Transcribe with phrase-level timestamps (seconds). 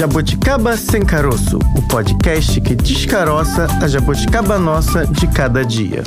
[0.00, 6.02] Jabuticaba Sem Caroço, o podcast que descaroça a jabuticaba nossa de cada dia.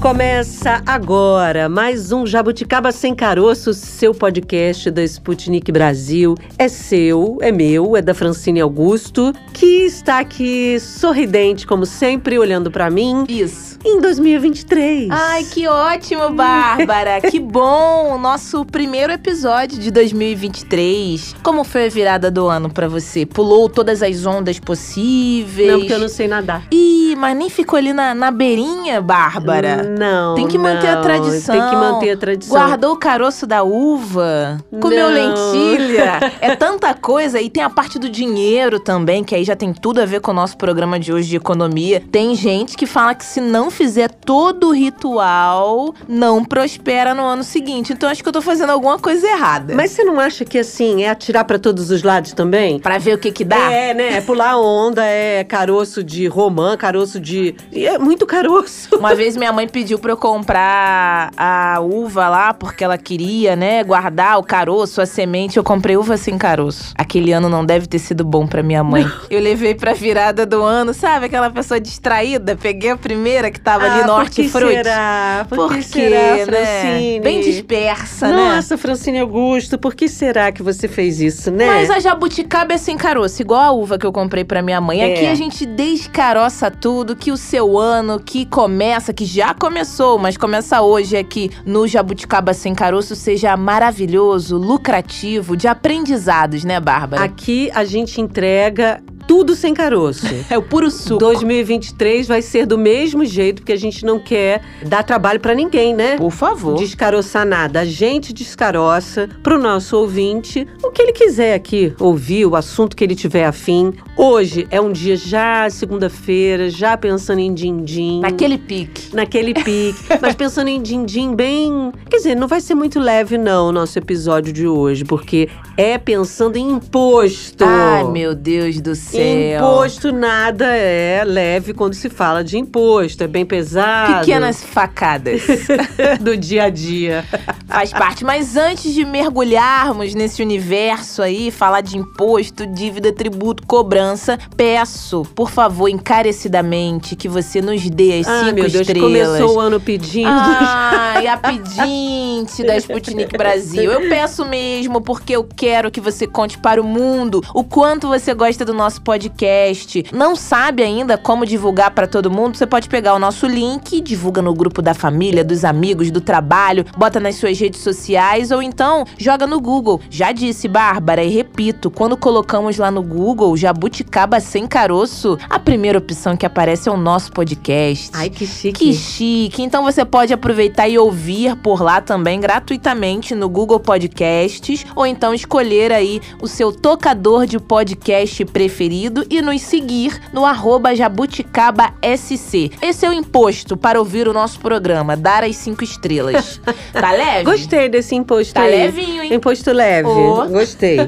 [0.00, 6.36] Começa agora mais um Jabuticaba Sem Caroço, seu podcast da Sputnik Brasil.
[6.56, 12.70] É seu, é meu, é da Francine Augusto, que está aqui sorridente, como sempre, olhando
[12.70, 13.24] para mim.
[13.28, 13.76] Isso.
[13.84, 15.08] Em 2023.
[15.08, 17.20] Ai, que ótimo, Bárbara!
[17.30, 18.18] que bom!
[18.18, 21.36] Nosso primeiro episódio de 2023.
[21.44, 23.24] Como foi a virada do ano para você?
[23.24, 25.70] Pulou todas as ondas possíveis?
[25.70, 26.64] Não, porque eu não sei nadar.
[26.72, 29.84] Ih, mas nem ficou ali na, na beirinha, Bárbara?
[29.84, 30.34] Não.
[30.34, 30.98] Tem que manter não.
[30.98, 31.54] a tradição.
[31.54, 32.58] Tem que manter a tradição.
[32.58, 34.58] Guardou o caroço da uva?
[34.80, 35.14] Comeu Não.
[35.14, 36.32] lentilha?
[36.40, 37.40] é tanta coisa.
[37.40, 40.32] E tem a parte do dinheiro também, que aí já tem tudo a ver com
[40.32, 42.02] o nosso programa de hoje de economia.
[42.10, 47.44] Tem gente que fala que se não fizer todo o ritual, não prospera no ano
[47.44, 47.92] seguinte.
[47.92, 49.72] Então acho que eu tô fazendo alguma coisa errada.
[49.72, 52.80] Mas você não acha que assim é atirar para todos os lados também?
[52.80, 53.70] Pra ver o que que dá?
[53.70, 54.16] É, né?
[54.16, 57.54] É pular onda, é caroço de romã, caroço de.
[57.72, 58.96] É muito caroço.
[58.96, 63.84] Uma vez minha mãe pediu pra eu comprar a uva lá, porque ela queria, né,
[63.84, 65.56] guardar o caroço, a semente.
[65.56, 66.92] Eu comprei uva sem caroço.
[66.96, 69.08] Aquele ano não deve ter sido bom pra minha mãe.
[69.30, 71.26] Eu levei pra virada do ano, sabe?
[71.26, 72.56] Aquela pessoa distraída.
[72.56, 74.74] Peguei a primeira que tava ali no Ah, por que hortifruti.
[74.74, 75.46] será?
[75.48, 76.44] Por, Por que será, né?
[76.46, 77.20] Francine?
[77.20, 78.36] Bem dispersa, né?
[78.36, 81.66] Nossa, Francine Augusto, por que será que você fez isso, né?
[81.66, 85.02] Mas a jabuticaba é sem caroço, igual a uva que eu comprei pra minha mãe.
[85.02, 85.12] É.
[85.14, 90.36] Aqui a gente descaroça tudo, que o seu ano que começa, que já começou, mas
[90.36, 97.22] começa hoje aqui no Jabuticaba Sem Caroço, seja maravilhoso, lucrativo, de aprendizados, né, Bárbara?
[97.24, 100.26] Aqui a gente entrega tudo sem caroço.
[100.48, 101.18] É o puro suco.
[101.18, 105.94] 2023 vai ser do mesmo jeito, porque a gente não quer dar trabalho pra ninguém,
[105.94, 106.16] né?
[106.16, 106.78] Por favor.
[106.78, 107.80] Descaroçar nada.
[107.80, 113.04] A gente descaroça pro nosso ouvinte o que ele quiser aqui ouvir, o assunto que
[113.04, 113.92] ele tiver afim.
[114.16, 118.20] Hoje é um dia já segunda-feira, já pensando em din-din.
[118.20, 119.14] Naquele pique.
[119.14, 119.98] Naquele pique.
[120.22, 121.92] Mas pensando em din-din bem.
[122.08, 125.98] Quer dizer, não vai ser muito leve, não, o nosso episódio de hoje, porque é
[125.98, 127.64] pensando em imposto.
[127.66, 129.17] Ai, meu Deus do céu.
[129.22, 134.20] Imposto nada é leve quando se fala de imposto, é bem pesado.
[134.20, 135.42] Pequenas facadas.
[136.20, 137.24] do dia a dia.
[137.66, 138.24] Faz parte.
[138.24, 145.50] Mas antes de mergulharmos nesse universo aí, falar de imposto, dívida, tributo, cobrança, peço, por
[145.50, 149.02] favor, encarecidamente, que você nos dê as Ai, cinco meu Deus, estrelas.
[149.02, 150.28] começou o ano pedindo.
[150.28, 153.90] Ai, a pedinte da Sputnik Brasil.
[153.90, 158.34] Eu peço mesmo porque eu quero que você conte para o mundo o quanto você
[158.34, 160.04] gosta do nosso podcast.
[160.12, 162.58] Não sabe ainda como divulgar para todo mundo?
[162.58, 166.84] Você pode pegar o nosso link, divulga no grupo da família, dos amigos, do trabalho,
[166.94, 169.98] bota nas suas redes sociais ou então joga no Google.
[170.10, 175.96] Já disse, Bárbara, e repito, quando colocamos lá no Google Jabuticaba Sem Caroço, a primeira
[175.96, 178.10] opção que aparece é o nosso podcast.
[178.12, 178.78] Ai, que chique.
[178.78, 179.62] Que chique!
[179.62, 185.32] Então você pode aproveitar e ouvir por lá também gratuitamente no Google Podcasts ou então
[185.32, 188.97] escolher aí o seu tocador de podcast preferido
[189.30, 192.70] e nos seguir no arroba jabuticabasc.
[192.82, 196.60] Esse é o imposto para ouvir o nosso programa, dar as cinco estrelas.
[196.92, 197.44] tá leve?
[197.44, 198.70] Gostei desse imposto Tá aí.
[198.70, 199.34] levinho, hein?
[199.34, 200.08] Imposto leve.
[200.08, 200.46] Ô.
[200.48, 200.98] Gostei.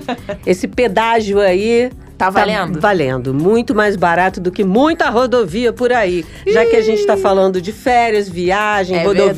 [0.47, 1.91] Esse pedágio aí.
[2.19, 2.75] Tá valendo?
[2.79, 3.33] Tá valendo.
[3.33, 6.23] Muito mais barato do que muita rodovia por aí.
[6.47, 9.35] Já que a gente tá falando de férias, viagem, É rodovias,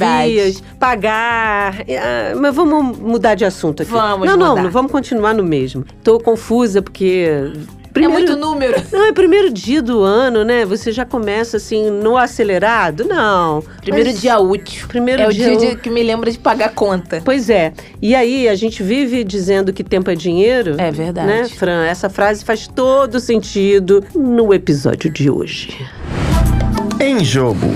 [0.56, 0.62] verdade.
[0.80, 1.76] pagar.
[1.88, 3.92] Ah, mas vamos mudar de assunto aqui.
[3.92, 4.62] Vamos não, não, mudar.
[4.64, 5.84] não, vamos continuar no mesmo.
[6.02, 7.52] Tô confusa porque.
[7.94, 8.80] É muito número.
[8.90, 10.64] Não, é primeiro dia do ano, né?
[10.64, 13.04] Você já começa assim, no acelerado?
[13.04, 13.62] Não.
[13.80, 14.86] Primeiro Mas- dia útil.
[14.88, 17.20] Primeiro é o dia dia, que me lembra de pagar conta.
[17.24, 17.72] Pois é.
[18.00, 20.76] E aí, a gente vive dizendo que tempo é dinheiro.
[20.78, 21.26] É verdade.
[21.26, 21.84] Né, Fran?
[21.84, 25.86] Essa frase faz todo sentido no episódio de hoje.
[27.00, 27.66] Em jogo.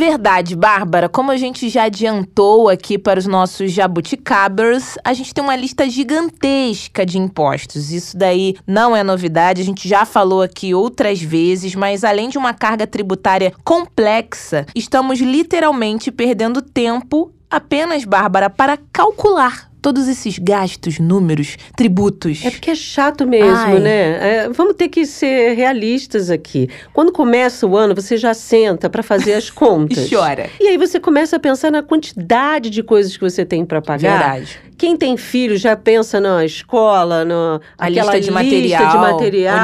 [0.00, 1.10] Verdade, Bárbara.
[1.10, 5.90] Como a gente já adiantou aqui para os nossos jabuticabers, a gente tem uma lista
[5.90, 7.92] gigantesca de impostos.
[7.92, 12.38] Isso daí não é novidade, a gente já falou aqui outras vezes, mas além de
[12.38, 20.98] uma carga tributária complexa, estamos literalmente perdendo tempo apenas, Bárbara, para calcular todos esses gastos,
[20.98, 22.44] números, tributos.
[22.44, 23.80] É porque é chato mesmo, Ai.
[23.80, 24.00] né?
[24.44, 26.68] É, vamos ter que ser realistas aqui.
[26.92, 30.06] Quando começa o ano, você já senta para fazer as contas.
[30.06, 30.48] E chora.
[30.60, 34.18] E aí você começa a pensar na quantidade de coisas que você tem para pagar.
[34.18, 34.69] Verdade.
[34.80, 39.58] Quem tem filho já pensa na escola, na A aquela lista de material, de material,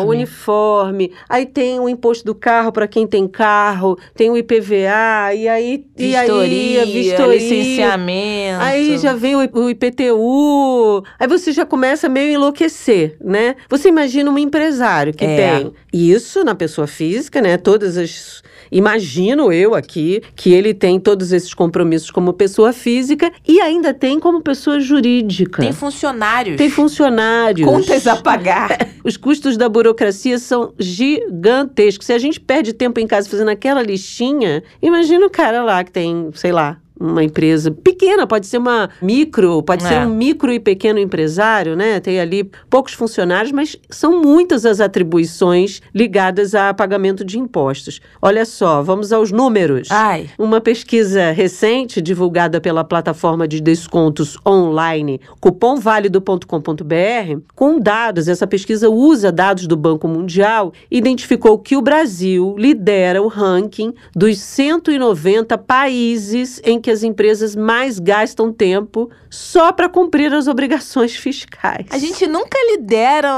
[0.00, 0.10] uniforme.
[0.16, 1.12] uniforme.
[1.28, 5.84] Aí tem o imposto do carro para quem tem carro, tem o IPVA e aí
[5.96, 7.34] e aí, Vistoria, vistoria.
[7.38, 8.60] licenciamento.
[8.60, 11.04] Aí já vem o o IPTU.
[11.20, 13.54] Aí você já começa meio a enlouquecer, né?
[13.70, 15.36] Você imagina um empresário que É.
[15.60, 17.56] tem isso na pessoa física, né?
[17.56, 18.42] Todas as.
[18.70, 24.20] Imagino eu aqui que ele tem todos esses compromissos como pessoa física e ainda tem
[24.20, 25.60] como pessoa jurídica.
[25.60, 26.56] Tem funcionários.
[26.56, 27.68] Tem funcionários.
[27.68, 28.88] Contas a pagar.
[29.04, 32.06] Os custos da burocracia são gigantescos.
[32.06, 35.92] Se a gente perde tempo em casa fazendo aquela listinha, imagina o cara lá que
[35.92, 39.88] tem, sei lá, uma empresa pequena, pode ser uma micro, pode É.
[39.88, 42.00] ser um micro e pequeno empresário, né?
[42.00, 48.00] Tem ali poucos funcionários, mas são muitas as atribuições ligadas a pagamento de impostos.
[48.20, 49.88] Olha só, vamos aos números.
[49.90, 50.28] Ai.
[50.38, 59.30] Uma pesquisa recente, divulgada pela plataforma de descontos online cupomválido.com.br, com dados, essa pesquisa usa
[59.30, 66.80] dados do Banco Mundial, identificou que o Brasil lidera o ranking dos 190 países em
[66.80, 71.86] que as empresas mais gastam tempo só para cumprir as obrigações fiscais.
[71.90, 73.30] A gente nunca lidera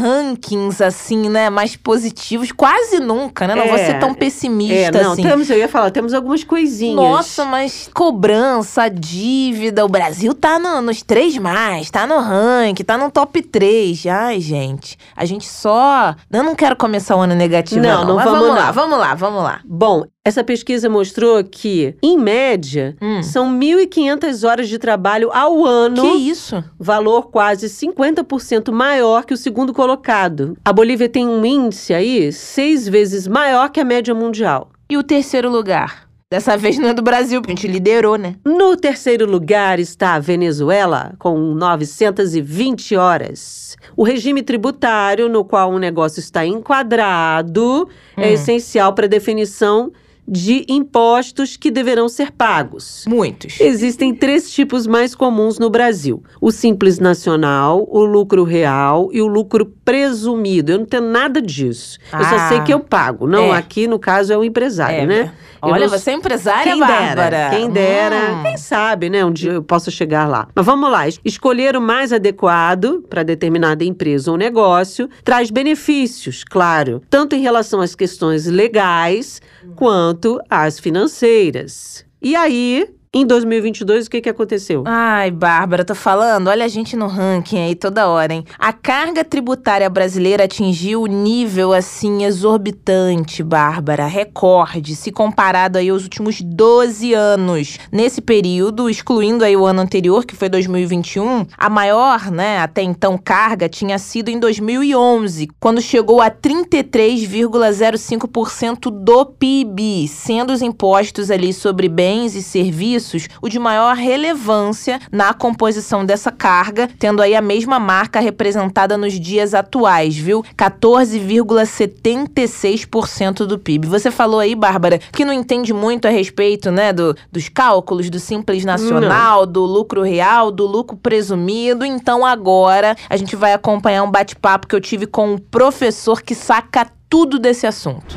[0.00, 1.50] rankings assim, né?
[1.50, 2.52] Mais positivos.
[2.52, 3.54] Quase nunca, né?
[3.54, 3.86] Não vou É.
[3.86, 5.22] ser tão É, pessimista não, assim.
[5.22, 6.96] temos, eu ia falar, temos algumas coisinhas.
[6.96, 12.96] Nossa, mas cobrança, dívida, o Brasil tá no- nos três mais, tá no ranking, tá
[12.96, 14.06] no top 3.
[14.06, 16.14] Ai, gente, a gente só.
[16.32, 18.08] Eu não quero começar o ano negativo, Não, não.
[18.08, 18.72] não mas vamos vamos lá, não.
[18.72, 19.60] vamos lá, vamos lá.
[19.64, 23.22] Bom, essa pesquisa mostrou que, em média, Hum.
[23.22, 26.64] são 1.500 horas de trabalho ao ano, Que isso?
[26.78, 30.56] valor quase 50% maior que o segundo colocado.
[30.64, 34.70] A Bolívia tem um índice aí seis vezes maior que a média mundial.
[34.88, 36.04] E o terceiro lugar?
[36.32, 38.36] Dessa vez não é do Brasil, porque a gente liderou, né?
[38.44, 43.76] No terceiro lugar está a Venezuela, com 920 horas.
[43.94, 48.32] O regime tributário no qual um negócio está enquadrado é Hum.
[48.32, 49.92] essencial para a definição
[50.26, 53.04] de impostos que deverão ser pagos.
[53.06, 53.60] Muitos.
[53.60, 59.26] Existem três tipos mais comuns no Brasil: o simples nacional, o lucro real e o
[59.26, 60.72] lucro presumido.
[60.72, 61.98] Eu não tenho nada disso.
[62.12, 62.48] eu só Ah.
[62.48, 63.26] sei que eu pago.
[63.26, 63.58] Não, É.
[63.58, 65.32] aqui no caso é o empresário, É, né?
[65.62, 67.30] Eu Olha, não- você é empresária, Quem Bárbara.
[67.30, 68.42] dera, quem dera, Hum.
[68.42, 69.24] quem sabe, né?
[69.24, 70.46] Um dia eu posso chegar lá.
[70.54, 76.44] Mas vamos lá, es- escolher o mais adequado para determinada empresa ou negócio traz benefícios,
[76.44, 79.40] claro, tanto em relação às questões legais
[79.74, 80.13] quanto
[80.48, 82.04] às financeiras.
[82.22, 84.82] E aí, em 2022, o que, que aconteceu?
[84.84, 88.44] Ai, Bárbara, tô falando, olha a gente no ranking aí toda hora, hein?
[88.58, 96.02] A carga tributária brasileira atingiu o nível, assim, exorbitante, Bárbara, recorde, se comparado aí aos
[96.02, 97.78] últimos 12 anos.
[97.92, 103.16] Nesse período, excluindo aí o ano anterior, que foi 2021, a maior, né, até então,
[103.16, 111.52] carga tinha sido em 2011, quando chegou a 33,05% do PIB, sendo os impostos ali
[111.52, 113.03] sobre bens e serviços
[113.40, 119.18] o de maior relevância na composição dessa carga, tendo aí a mesma marca representada nos
[119.18, 120.44] dias atuais, viu?
[120.56, 123.88] 14,76% do PIB.
[123.88, 128.18] Você falou aí, Bárbara, que não entende muito a respeito, né, do, dos cálculos do
[128.18, 131.84] Simples Nacional, do lucro real, do lucro presumido.
[131.84, 136.34] Então agora a gente vai acompanhar um bate-papo que eu tive com um professor que
[136.34, 138.16] saca tudo desse assunto.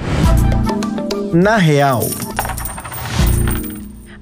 [1.34, 2.02] Na real,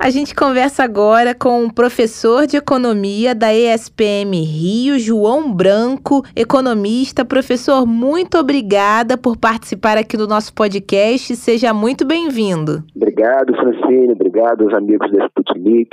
[0.05, 7.25] A gente conversa agora com um professor de economia da ESPM Rio, João Branco, economista.
[7.25, 11.35] Professor, muito obrigada por participar aqui do nosso podcast.
[11.35, 12.83] Seja muito bem-vindo.
[12.95, 14.11] Obrigado, Francine.
[14.11, 15.89] Obrigado aos amigos da Sputnik.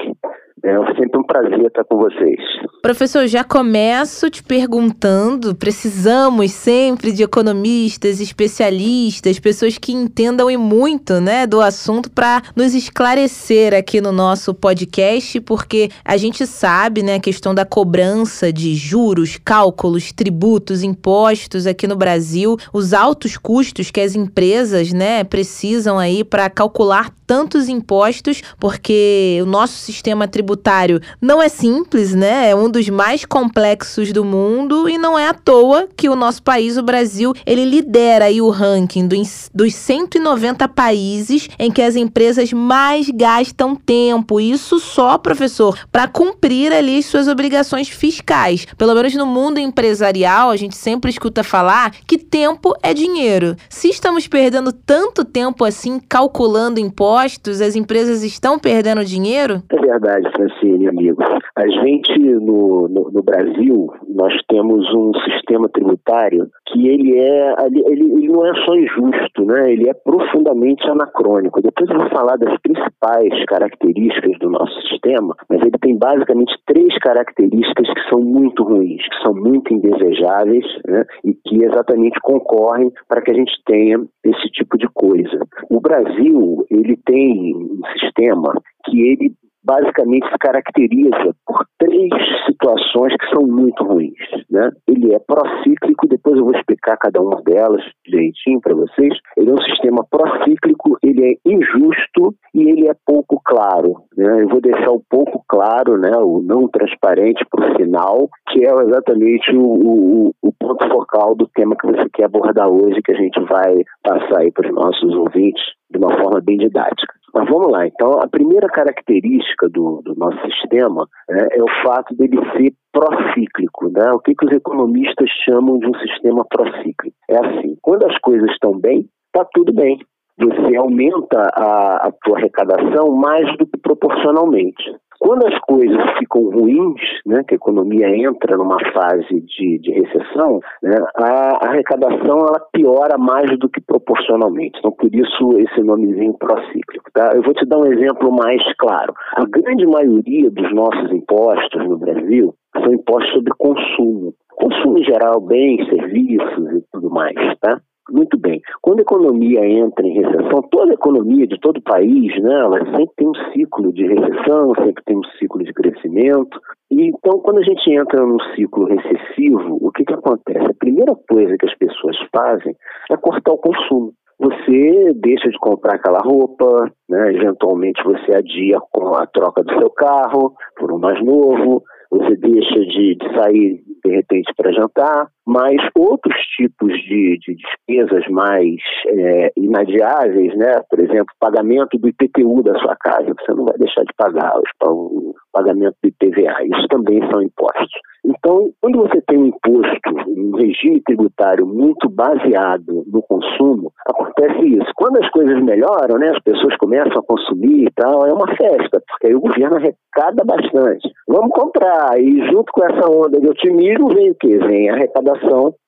[0.65, 2.39] É sempre um prazer estar com vocês.
[2.81, 11.21] Professor, já começo te perguntando: precisamos sempre de economistas, especialistas, pessoas que entendam e muito,
[11.21, 17.17] né, do assunto para nos esclarecer aqui no nosso podcast, porque a gente sabe, né,
[17.17, 23.91] a questão da cobrança de juros, cálculos, tributos, impostos aqui no Brasil, os altos custos
[23.91, 31.01] que as empresas, né, precisam aí para calcular tantos impostos, porque o nosso sistema tributário
[31.19, 32.51] não é simples, né?
[32.51, 36.43] É um dos mais complexos do mundo e não é à toa que o nosso
[36.43, 41.97] país, o Brasil, ele lidera aí o ranking dos, dos 190 países em que as
[41.97, 44.39] empresas mais gastam tempo.
[44.39, 48.67] Isso só, professor, para cumprir ali as suas obrigações fiscais.
[48.77, 53.57] Pelo menos no mundo empresarial, a gente sempre escuta falar que tempo é dinheiro.
[53.71, 59.63] Se estamos perdendo tanto tempo assim calculando impostos, impostos, as empresas estão perdendo dinheiro?
[59.71, 61.23] É verdade, Francine, amigo.
[61.57, 68.13] A gente, no, no, no Brasil, nós temos um sistema tributário que ele é ele,
[68.13, 69.73] ele não é só injusto, né?
[69.73, 71.61] Ele é profundamente anacrônico.
[71.61, 76.97] Depois eu vou falar das principais características do nosso sistema, mas ele tem basicamente três
[76.99, 81.05] características que são muito ruins, que são muito indesejáveis, né?
[81.25, 85.47] E que exatamente concorrem para que a gente tenha esse tipo de coisa.
[85.71, 88.53] O Brasil ele tem um sistema
[88.85, 89.33] que ele
[89.65, 92.11] basicamente se caracteriza por três
[92.47, 94.19] situações que são muito ruins.
[94.51, 94.71] Né?
[94.89, 99.15] Ele é procíclico, depois eu vou explicar cada uma delas direitinho para vocês.
[99.37, 104.03] Ele é um sistema procíclico, ele é injusto e ele é pouco claro.
[104.17, 104.43] Né?
[104.43, 108.71] Eu vou deixar o pouco claro, né, o não transparente para o final, que é
[108.71, 113.17] exatamente o, o, o ponto focal do tema que você quer abordar hoje, que a
[113.17, 117.15] gente vai passar aí para os nossos ouvintes de uma forma bem didática.
[117.35, 122.15] Mas vamos lá, então a primeira característica do, do nosso sistema né, é o fato
[122.15, 123.89] dele ser procíclico.
[123.89, 124.11] Né?
[124.13, 127.17] O que, que os economistas chamam de um sistema procíclico?
[127.31, 129.99] É assim, quando as coisas estão bem, está tudo bem.
[130.39, 134.83] Você aumenta a, a tua arrecadação mais do que proporcionalmente.
[135.25, 140.59] Quando as coisas ficam ruins, né, que a economia entra numa fase de, de recessão,
[140.83, 144.81] né, a arrecadação ela piora mais do que proporcionalmente.
[144.81, 147.09] Então, por isso, esse nomezinho procíclico.
[147.15, 147.31] Tá?
[147.37, 149.15] Eu vou te dar um exemplo mais claro.
[149.37, 152.53] A grande maioria dos nossos impostos no Brasil
[152.83, 154.35] são impostos sobre consumo.
[154.51, 157.37] Consumo em geral, bens, serviços e tudo mais.
[157.61, 157.81] Tá?
[158.11, 158.61] Muito bem.
[158.81, 162.79] Quando a economia entra em recessão, toda a economia de todo o país, né, ela
[162.85, 166.61] sempre tem um ciclo de recessão, sempre tem um ciclo de crescimento.
[166.91, 170.67] E então, quando a gente entra num ciclo recessivo, o que, que acontece?
[170.67, 172.75] A primeira coisa que as pessoas fazem
[173.11, 177.33] é cortar o consumo você deixa de comprar aquela roupa, né?
[177.33, 182.81] eventualmente você adia com a troca do seu carro por um mais novo, você deixa
[182.81, 189.53] de, de sair de repente para jantar, mas outros tipos de, de despesas mais é,
[189.57, 190.81] inadiáveis, né?
[190.89, 194.53] por exemplo, pagamento do IPTU da sua casa, você não vai deixar de pagar
[194.85, 198.01] o pagamento do IPVA, isso também são impostos.
[198.25, 204.93] Então, quando você tem um imposto, um regime tributário muito baseado no consumo, acontece isso.
[204.95, 209.03] Quando as coisas melhoram, né, as pessoas começam a consumir e tal, é uma festa,
[209.09, 211.11] porque aí o governo arrecada bastante.
[211.27, 214.57] Vamos comprar, e junto com essa onda de otimismo vem o quê?
[214.59, 214.97] Vem a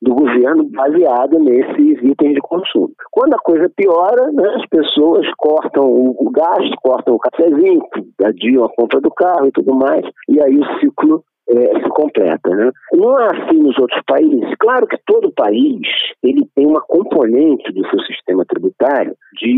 [0.03, 2.91] do governo baseada nesses itens de consumo.
[3.11, 7.83] Quando a coisa piora, né, as pessoas cortam o gasto, cortam o cafezinho,
[8.23, 12.51] adiam a compra do carro e tudo mais, e aí o ciclo é, se completa.
[12.51, 12.71] Né?
[12.93, 14.55] Não é assim nos outros países.
[14.59, 15.87] Claro que todo país
[16.23, 19.51] ele tem uma componente do seu sistema tributário de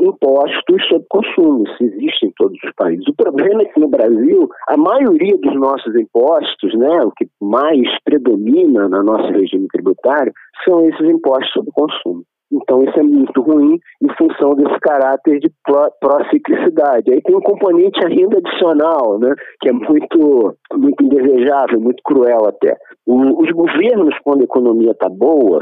[0.00, 1.64] impostos sobre consumo.
[1.64, 3.06] Isso existe em todos os países.
[3.08, 7.88] O problema é que no Brasil, a maioria dos nossos impostos, né, o que mais
[8.04, 10.32] predomina no nosso regime tributário,
[10.64, 12.24] são esses impostos sobre consumo.
[12.52, 15.50] Então isso é muito ruim em função desse caráter de
[16.00, 17.12] pró-ciclicidade.
[17.12, 22.76] Aí tem um componente ainda adicional, né, que é muito, muito indesejável, muito cruel até.
[23.06, 25.60] O, os governos, quando a economia está boa,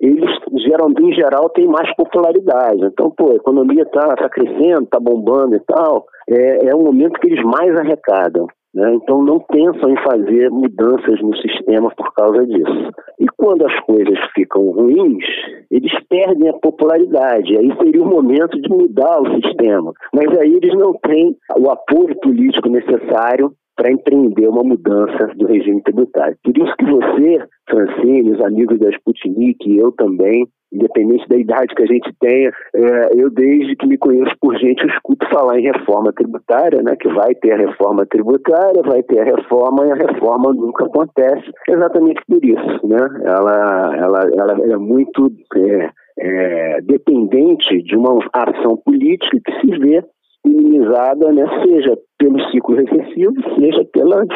[0.00, 0.30] eles
[0.66, 2.84] geral, em geral têm mais popularidade.
[2.84, 7.18] Então, pô, a economia está tá crescendo, está bombando e tal, é, é o momento
[7.20, 8.46] que eles mais arrecadam.
[8.74, 8.94] Né?
[8.94, 12.90] Então não pensam em fazer mudanças no sistema por causa disso.
[13.20, 15.24] E quando as coisas ficam ruins,
[15.70, 17.56] eles perdem a popularidade.
[17.56, 19.92] Aí seria o momento de mudar o sistema.
[20.12, 25.82] Mas aí eles não têm o apoio político necessário para empreender uma mudança do regime
[25.82, 26.36] tributário.
[26.42, 31.74] Por isso que você, Francine, os amigos da Sputnik, e eu também, independente da idade
[31.74, 35.58] que a gente tenha, é, eu desde que me conheço por gente, eu escuto falar
[35.58, 39.92] em reforma tributária, né, que vai ter a reforma tributária, vai ter a reforma e
[39.92, 43.06] a reforma nunca acontece, exatamente por isso, né?
[43.24, 50.04] Ela, ela, ela é muito é, é, dependente de uma ação política que se vê
[50.44, 54.28] minimizada, né, seja pelo ciclo recessivo, seja pelas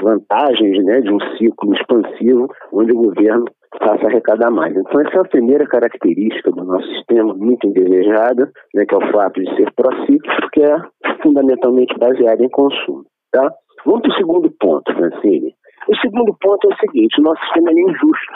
[0.00, 3.44] vantagens né, de um ciclo expansivo, onde o governo
[3.78, 4.76] faça arrecadar mais.
[4.76, 9.12] Então, essa é a primeira característica do nosso sistema, muito indesejada, né, que é o
[9.12, 10.76] fato de ser procíclico, que é
[11.22, 13.04] fundamentalmente baseado em consumo.
[13.30, 13.50] Tá?
[13.84, 15.54] Vamos para o segundo ponto, Francine.
[15.88, 18.32] O segundo ponto é o seguinte: o nosso sistema é injusto.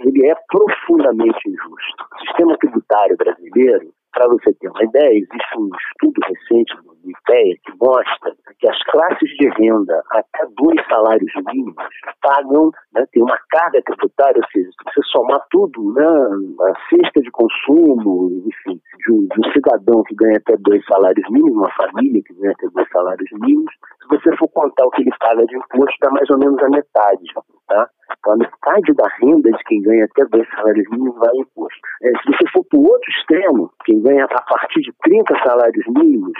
[0.00, 2.04] Ele é profundamente injusto.
[2.14, 7.56] O sistema tributário brasileiro para você ter uma ideia, existe um estudo recente do IPEA
[7.64, 11.84] que mostra que as classes de renda até dois salários mínimos
[12.22, 17.20] pagam, né, tem uma carga tributária, ou seja, se você somar tudo, né, a cesta
[17.20, 21.72] de consumo, enfim, de um, de um cidadão que ganha até dois salários mínimos, uma
[21.72, 25.44] família que ganha até dois salários mínimos, se você for contar o que ele paga
[25.44, 27.24] de imposto, dá mais ou menos a metade,
[27.66, 27.90] tá?
[28.18, 31.80] Então, a metade da renda de quem ganha até dois salários mínimos vai imposto.
[32.02, 35.86] É, se você for para o outro extremo, quem ganha a partir de 30 salários
[35.88, 36.38] mínimos,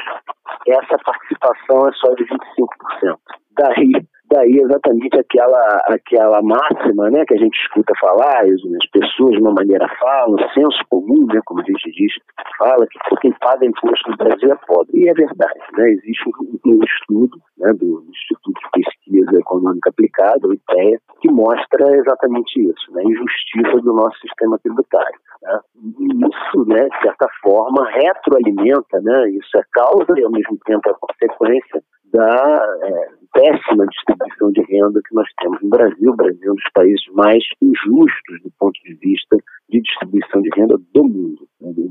[0.66, 3.18] essa participação é só de 25%.
[3.58, 9.40] Daí daí exatamente aquela, aquela máxima né, que a gente escuta falar, as pessoas de
[9.40, 12.12] uma maneira falam, senso comum, né, como a gente diz,
[12.58, 14.90] fala que quem paga imposto no Brasil é pobre.
[14.94, 15.60] E é verdade.
[15.76, 18.95] Né, existe um, um estudo né, do Instituto de Pesquisa
[19.38, 25.18] Econômica Aplicada, o IPEA, que mostra exatamente isso, né, a injustiça do nosso sistema tributário.
[25.42, 25.60] Né?
[26.00, 30.90] E isso, né, de certa forma, retroalimenta, né, isso é causa e ao mesmo tempo
[30.90, 31.82] é consequência
[32.12, 36.12] da é, péssima distribuição de renda que nós temos no Brasil.
[36.12, 39.36] O Brasil é um dos países mais injustos do ponto de vista
[39.68, 41.46] de distribuição de renda do mundo.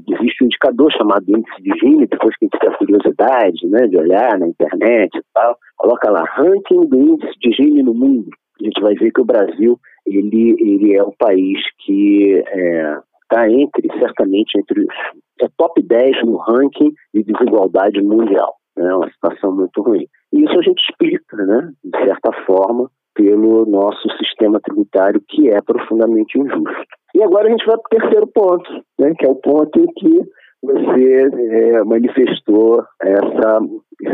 [0.07, 3.97] Existe um indicador chamado índice de Gini, depois que a gente tiver curiosidade né, de
[3.97, 8.29] olhar na internet e tal, coloca lá, ranking do índice de Gini no mundo.
[8.61, 12.43] A gente vai ver que o Brasil ele, ele é um país que
[13.23, 14.95] está é, entre, certamente, entre os
[15.41, 20.07] é top 10 no ranking de desigualdade mundial né, uma situação muito ruim.
[20.33, 25.61] E isso a gente explica, né, de certa forma, pelo nosso sistema tributário que é
[25.61, 26.95] profundamente injusto.
[27.15, 28.69] E agora a gente vai para o terceiro ponto,
[28.99, 30.19] né, que é o ponto em que
[30.61, 33.59] você é, manifestou essa,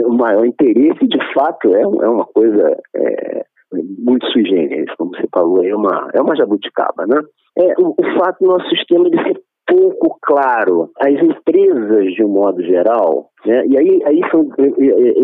[0.05, 5.27] o maior interesse, de fato é, é uma coisa é, muito sui generis, como você
[5.33, 7.19] falou, é uma, é uma jabuticaba, né?
[7.57, 10.89] É, o, o fato do nosso sistema de ser pouco claro.
[10.99, 14.47] As empresas, de um modo geral, né, e aí, aí são,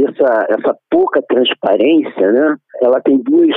[0.08, 3.56] essa, essa pouca transparência, né, ela tem duas,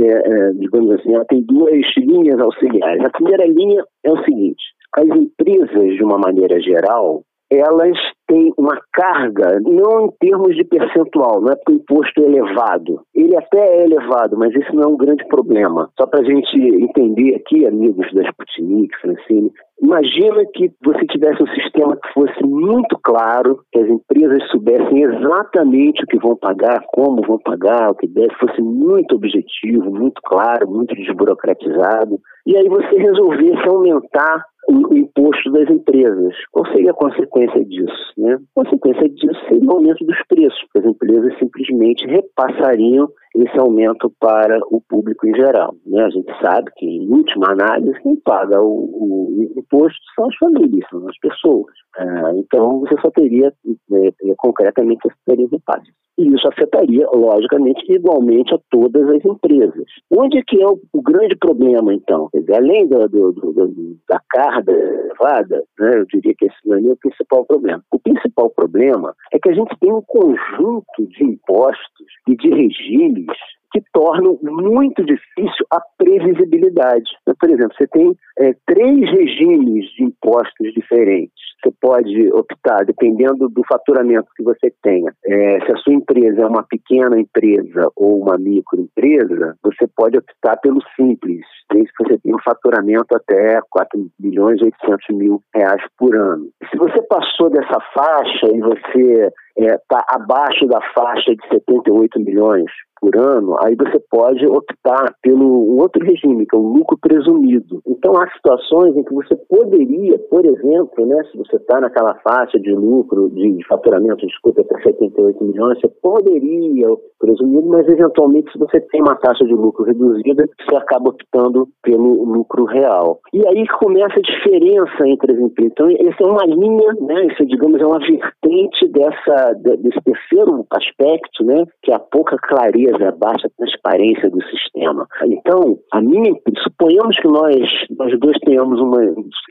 [0.00, 3.04] é, é, digamos assim, ela tem duas linhas auxiliares.
[3.04, 4.62] A primeira linha é o seguinte:
[4.96, 11.40] as empresas, de uma maneira geral, elas têm uma carga, não em termos de percentual,
[11.40, 13.00] não é porque o imposto é elevado.
[13.14, 15.88] Ele até é elevado, mas isso não é um grande problema.
[15.98, 21.54] Só para a gente entender aqui, amigos da Sputnik, Francine, imagina que você tivesse um
[21.54, 27.22] sistema que fosse muito claro, que as empresas soubessem exatamente o que vão pagar, como
[27.26, 32.18] vão pagar, o que deve, fosse muito objetivo, muito claro, muito desburocratizado.
[32.44, 36.34] E aí você resolvesse aumentar o imposto das empresas.
[36.50, 38.12] Qual seria a consequência disso?
[38.18, 38.34] Né?
[38.34, 43.08] A consequência disso seria o aumento dos preços, porque as empresas simplesmente repassariam
[43.42, 45.74] esse aumento para o público em geral.
[45.86, 46.04] Né?
[46.04, 50.88] A gente sabe que, em última análise, quem paga o, o imposto são as famílias,
[50.90, 51.74] são as pessoas.
[51.98, 53.52] Ah, então, você só teria,
[53.92, 55.94] é, é, concretamente, você teria repasses.
[56.18, 59.84] E isso afetaria, logicamente, igualmente a todas as empresas.
[60.10, 62.28] Onde é que é o, o grande problema, então?
[62.34, 66.92] Dizer, além do, do, do, da carga elevada, né, eu diria que esse não é
[66.92, 67.82] o principal problema.
[67.92, 73.25] O principal problema é que a gente tem um conjunto de impostos e de regimes
[73.72, 77.10] que tornam muito difícil a previsibilidade.
[77.38, 81.34] Por exemplo, você tem é, três regimes de impostos diferentes.
[81.62, 85.12] Você pode optar, dependendo do faturamento que você tenha.
[85.26, 90.56] É, se a sua empresa é uma pequena empresa ou uma microempresa, você pode optar
[90.58, 95.82] pelo simples, desde que você tenha um faturamento até 4 milhões e 800 mil reais
[95.98, 96.48] por ano.
[96.70, 102.70] Se você passou dessa faixa e você está é, abaixo da faixa de 78 milhões
[103.00, 107.80] por ano, aí você pode optar pelo outro regime, que é o lucro presumido.
[107.86, 112.58] Então, há situações em que você poderia, por exemplo, né, se você está naquela faixa
[112.58, 116.88] de lucro, de, faturamento, desculpa, até 78 milhões, você poderia,
[117.18, 122.24] presumido, mas eventualmente, se você tem uma taxa de lucro reduzida, você acaba optando pelo
[122.24, 123.20] lucro real.
[123.32, 125.72] E aí começa a diferença entre as empresas.
[125.72, 131.44] Então, essa é uma linha, né, isso, digamos, é uma vertente dessa, desse terceiro aspecto,
[131.44, 135.06] né, que é a pouca clareza clareza, baixa transparência do sistema.
[135.24, 136.32] Então, a minha,
[136.62, 137.56] suponhamos que nós,
[137.98, 139.00] nós dois tenhamos uma,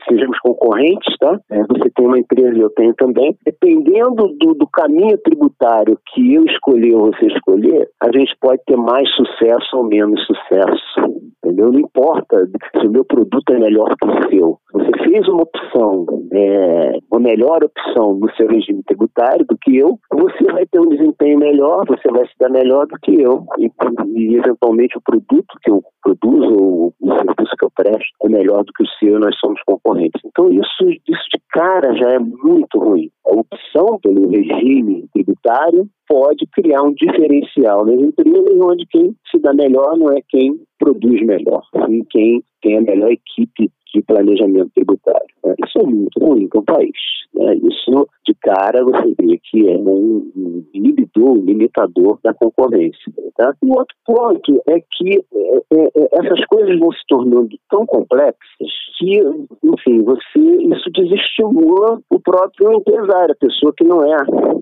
[0.08, 1.38] sejamos concorrentes, tá?
[1.50, 3.36] É, você tem uma empresa e eu tenho também.
[3.44, 8.76] Dependendo do, do caminho tributário que eu escolher ou você escolher, a gente pode ter
[8.76, 11.26] mais sucesso ou menos sucesso.
[11.44, 11.70] Entendeu?
[11.70, 14.58] Não importa se o meu produto é melhor que o seu.
[14.76, 19.98] Você fez uma opção, é, uma melhor opção no seu regime tributário do que eu,
[20.12, 23.46] você vai ter um desempenho melhor, você vai se dar melhor do que eu.
[23.58, 23.70] E,
[24.14, 28.64] e eventualmente o produto que eu produzo ou o serviço que eu presto é melhor
[28.64, 30.20] do que o seu e nós somos concorrentes.
[30.26, 33.08] Então isso, isso de cara já é muito ruim.
[33.26, 39.54] A opção pelo regime tributário pode criar um diferencial nas empresas onde quem se dá
[39.54, 45.26] melhor não é quem produz melhor, sim quem tem a melhor equipe de planejamento tributário.
[45.44, 45.54] Né?
[45.66, 46.90] Isso é muito ruim para o país.
[47.36, 47.54] Né?
[47.56, 53.12] Isso, de cara, você vê que é um inibidor, um limitador da concorrência.
[53.36, 53.52] Tá?
[53.62, 58.68] E outro ponto é que é, é, é, essas coisas vão se tornando tão complexas
[58.98, 59.20] que,
[59.62, 64.16] enfim, você isso desestimula o próprio empresário, a pessoa que não é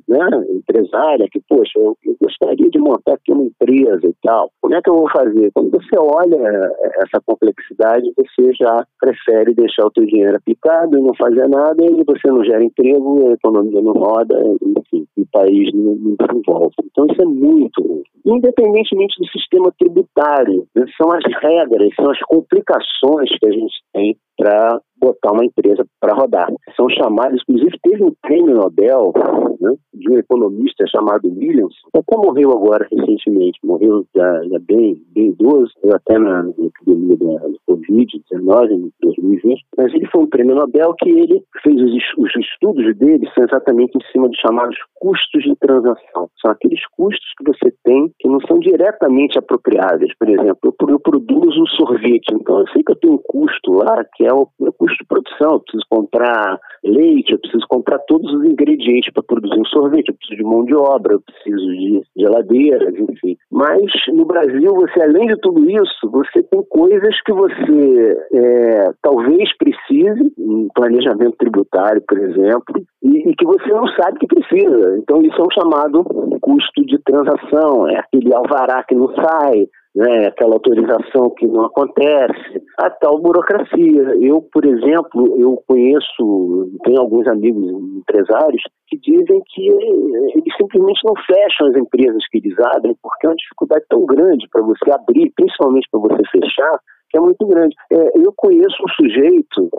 [0.08, 4.50] né, empresária, que, poxa, eu, eu gostaria de montar aqui uma empresa e tal.
[4.60, 5.50] Como é que eu vou fazer?
[5.54, 11.14] Quando você olha essa complexidade, você já prefere deixar o teu dinheiro aplicado e não
[11.14, 15.94] fazer nada, e você não gera emprego, a economia não roda, enfim, o país não,
[15.94, 16.74] não se envolve.
[16.84, 18.02] Então isso é muito ruim.
[18.26, 24.16] Independentemente do sistema tributário, né, são as regras, são as complicações que a gente tem
[24.44, 26.48] para botar uma empresa para rodar.
[26.76, 29.12] São chamados, inclusive teve um prêmio Nobel
[29.60, 35.00] né, de um economista chamado Williams, que até morreu agora recentemente, morreu já, já bem,
[35.14, 40.28] bem idoso, até na, na epidemia da, do Covid-19, em 2020, mas ele foi um
[40.28, 44.76] prêmio Nobel que ele fez os, os estudos dele são exatamente em cima dos chamados
[44.94, 46.30] custos de transação.
[46.40, 50.12] São aqueles custos que você tem que não são diretamente apropriáveis.
[50.18, 53.72] Por exemplo, eu, eu produzo um sorvete, então eu sei que eu tenho um custo
[53.72, 55.52] lá que é o meu custo de produção.
[55.52, 60.14] Eu preciso comprar leite, eu preciso comprar todos os ingredientes para produzir um sorvete, eu
[60.14, 63.36] preciso de mão de obra, eu preciso de geladeiras, enfim.
[63.50, 69.56] Mas no Brasil, você além de tudo isso, você tem coisas que você é, talvez
[69.56, 74.98] precise, um planejamento tributário, por exemplo, e, e, que você não sabe que precisa.
[74.98, 76.04] Então isso é um chamado
[76.40, 82.62] custo de transação, é aquele alvará que não sai, né, aquela autorização que não acontece,
[82.78, 84.16] a tal burocracia.
[84.20, 87.64] Eu, por exemplo, eu conheço, tenho alguns amigos
[87.98, 93.30] empresários que dizem que eles simplesmente não fecham as empresas que eles abrem porque é
[93.30, 96.80] uma dificuldade tão grande para você abrir, principalmente para você fechar,
[97.10, 97.74] que é muito grande.
[97.92, 99.70] É, eu conheço um sujeito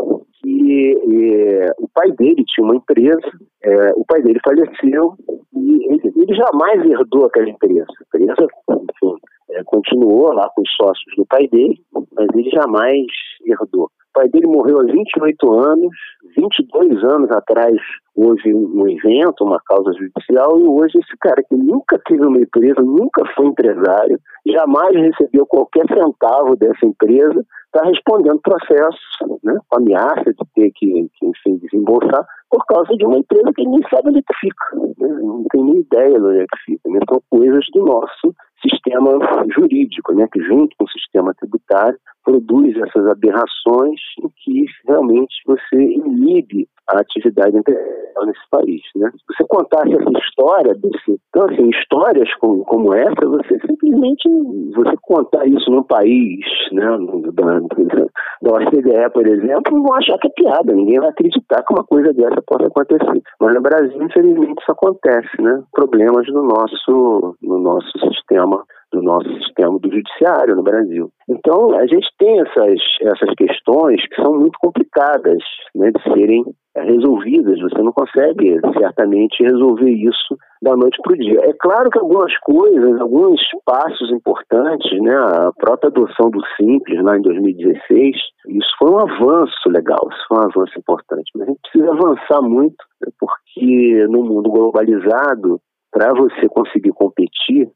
[0.42, 3.20] que é, o pai dele tinha uma empresa,
[3.64, 5.16] é, o pai dele faleceu
[5.54, 7.86] e ele, ele jamais herdou aquela empresa.
[8.14, 9.18] A empresa, enfim,
[9.56, 13.06] é, continuou lá com os sócios do pai dele, mas ele jamais
[13.46, 13.86] herdou.
[13.86, 15.96] O pai dele morreu há 28 anos,
[16.38, 17.76] 22 anos atrás
[18.16, 22.82] houve um evento, uma causa judicial, e hoje esse cara que nunca teve uma empresa,
[22.82, 28.98] nunca foi empresário, jamais recebeu qualquer centavo dessa empresa, está respondendo processo,
[29.44, 33.68] né, com ameaça de ter que, que, enfim, desembolsar, por causa de uma empresa que
[33.68, 36.90] nem sabe onde é fica, né, não tem nem ideia de onde é que fica.
[36.90, 38.34] Né, são coisas do nosso
[38.70, 39.12] sistema
[39.56, 45.76] jurídico, né, que junto com o sistema tributário produz essas aberrações em que realmente você
[45.76, 48.82] inibe a atividade empresarial nesse país.
[48.96, 49.10] Né?
[49.12, 54.30] Se você contasse essa história, desse, então, assim, histórias como, como essa, você simplesmente,
[54.76, 56.86] você contar isso num país, né,
[57.34, 57.60] da,
[58.42, 62.14] da OCDE, por exemplo, vão achar que é piada, ninguém vai acreditar que uma coisa
[62.14, 63.22] dessa possa acontecer.
[63.40, 65.64] Mas no Brasil, infelizmente, isso acontece, né?
[65.72, 68.64] Problemas no nosso, no nosso sistema
[68.96, 71.10] do nosso sistema do judiciário no Brasil.
[71.28, 75.40] Então, a gente tem essas, essas questões que são muito complicadas
[75.76, 76.44] né, de serem
[76.76, 77.60] resolvidas.
[77.60, 81.40] Você não consegue, certamente, resolver isso da noite para o dia.
[81.44, 87.18] É claro que algumas coisas, alguns passos importantes, né, a própria adoção do Simples lá
[87.18, 88.16] em 2016,
[88.50, 91.32] isso foi um avanço legal, isso foi um avanço importante.
[91.36, 92.78] Mas a gente precisa avançar muito,
[93.20, 95.60] porque no mundo globalizado,
[95.92, 97.70] para você conseguir competir,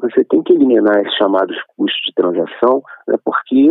[0.00, 3.70] você tem que eliminar esses chamados custos de transação, né, porque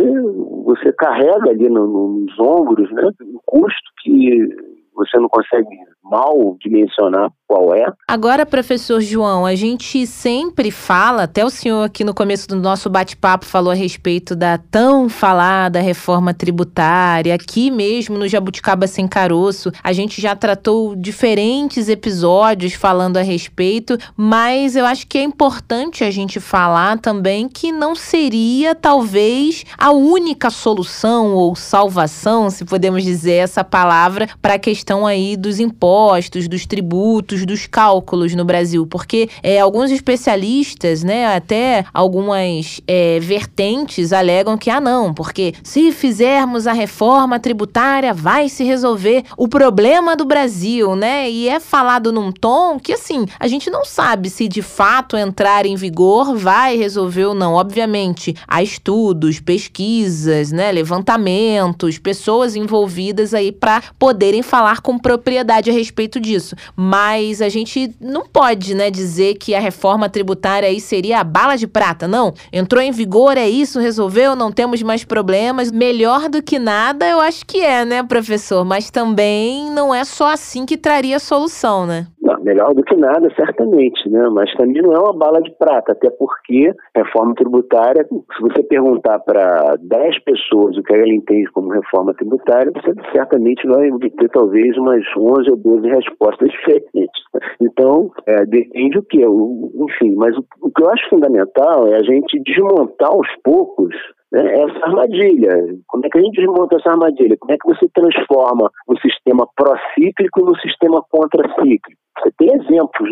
[0.64, 4.48] você carrega ali no, nos ombros né, um custo que
[4.96, 5.68] você não consegue
[6.10, 7.86] mal dimensionar qual é.
[8.08, 12.88] Agora, professor João, a gente sempre fala, até o senhor aqui no começo do nosso
[12.88, 19.70] bate-papo falou a respeito da tão falada reforma tributária, aqui mesmo no Jabuticaba Sem Caroço,
[19.82, 26.04] a gente já tratou diferentes episódios falando a respeito, mas eu acho que é importante
[26.04, 33.02] a gente falar também que não seria talvez a única solução ou salvação, se podemos
[33.02, 38.44] dizer essa palavra, para a questão aí dos impostos impostos, dos tributos, dos cálculos no
[38.44, 38.86] Brasil?
[38.86, 45.92] Porque é, alguns especialistas, né, até algumas é, vertentes alegam que, ah, não, porque se
[45.92, 51.30] fizermos a reforma tributária, vai se resolver o problema do Brasil, né?
[51.30, 55.66] E é falado num tom que, assim, a gente não sabe se de fato entrar
[55.66, 57.54] em vigor vai resolver ou não.
[57.54, 65.72] Obviamente, há estudos, pesquisas, né, levantamentos, pessoas envolvidas aí para poderem falar com propriedade a
[65.72, 66.54] respeito disso.
[66.76, 71.56] Mas a gente não pode, né, dizer que a reforma tributária aí seria a bala
[71.56, 72.32] de prata, não.
[72.52, 75.70] Entrou em vigor, é isso, resolveu, não temos mais problemas.
[75.70, 78.64] Melhor do que nada, eu acho que é, né, professor?
[78.64, 82.06] Mas também não é só assim que traria solução, né?
[82.26, 84.28] Não, melhor do que nada, certamente, né?
[84.30, 89.20] Mas também não é uma bala de prata, até porque reforma tributária, se você perguntar
[89.20, 94.65] para 10 pessoas o que ela entende como reforma tributária, você certamente vai ter talvez
[94.76, 97.22] umas 11 ou 12 respostas diferentes.
[97.60, 102.02] Então, é, depende o que, enfim, mas o, o que eu acho fundamental é a
[102.02, 103.94] gente desmontar aos poucos
[104.32, 105.52] né, essa armadilha.
[105.86, 107.36] Como é que a gente desmonta essa armadilha?
[107.38, 112.00] Como é que você transforma um sistema pró-cíclico no sistema contra-cíclico?
[112.18, 113.10] Você tem exemplos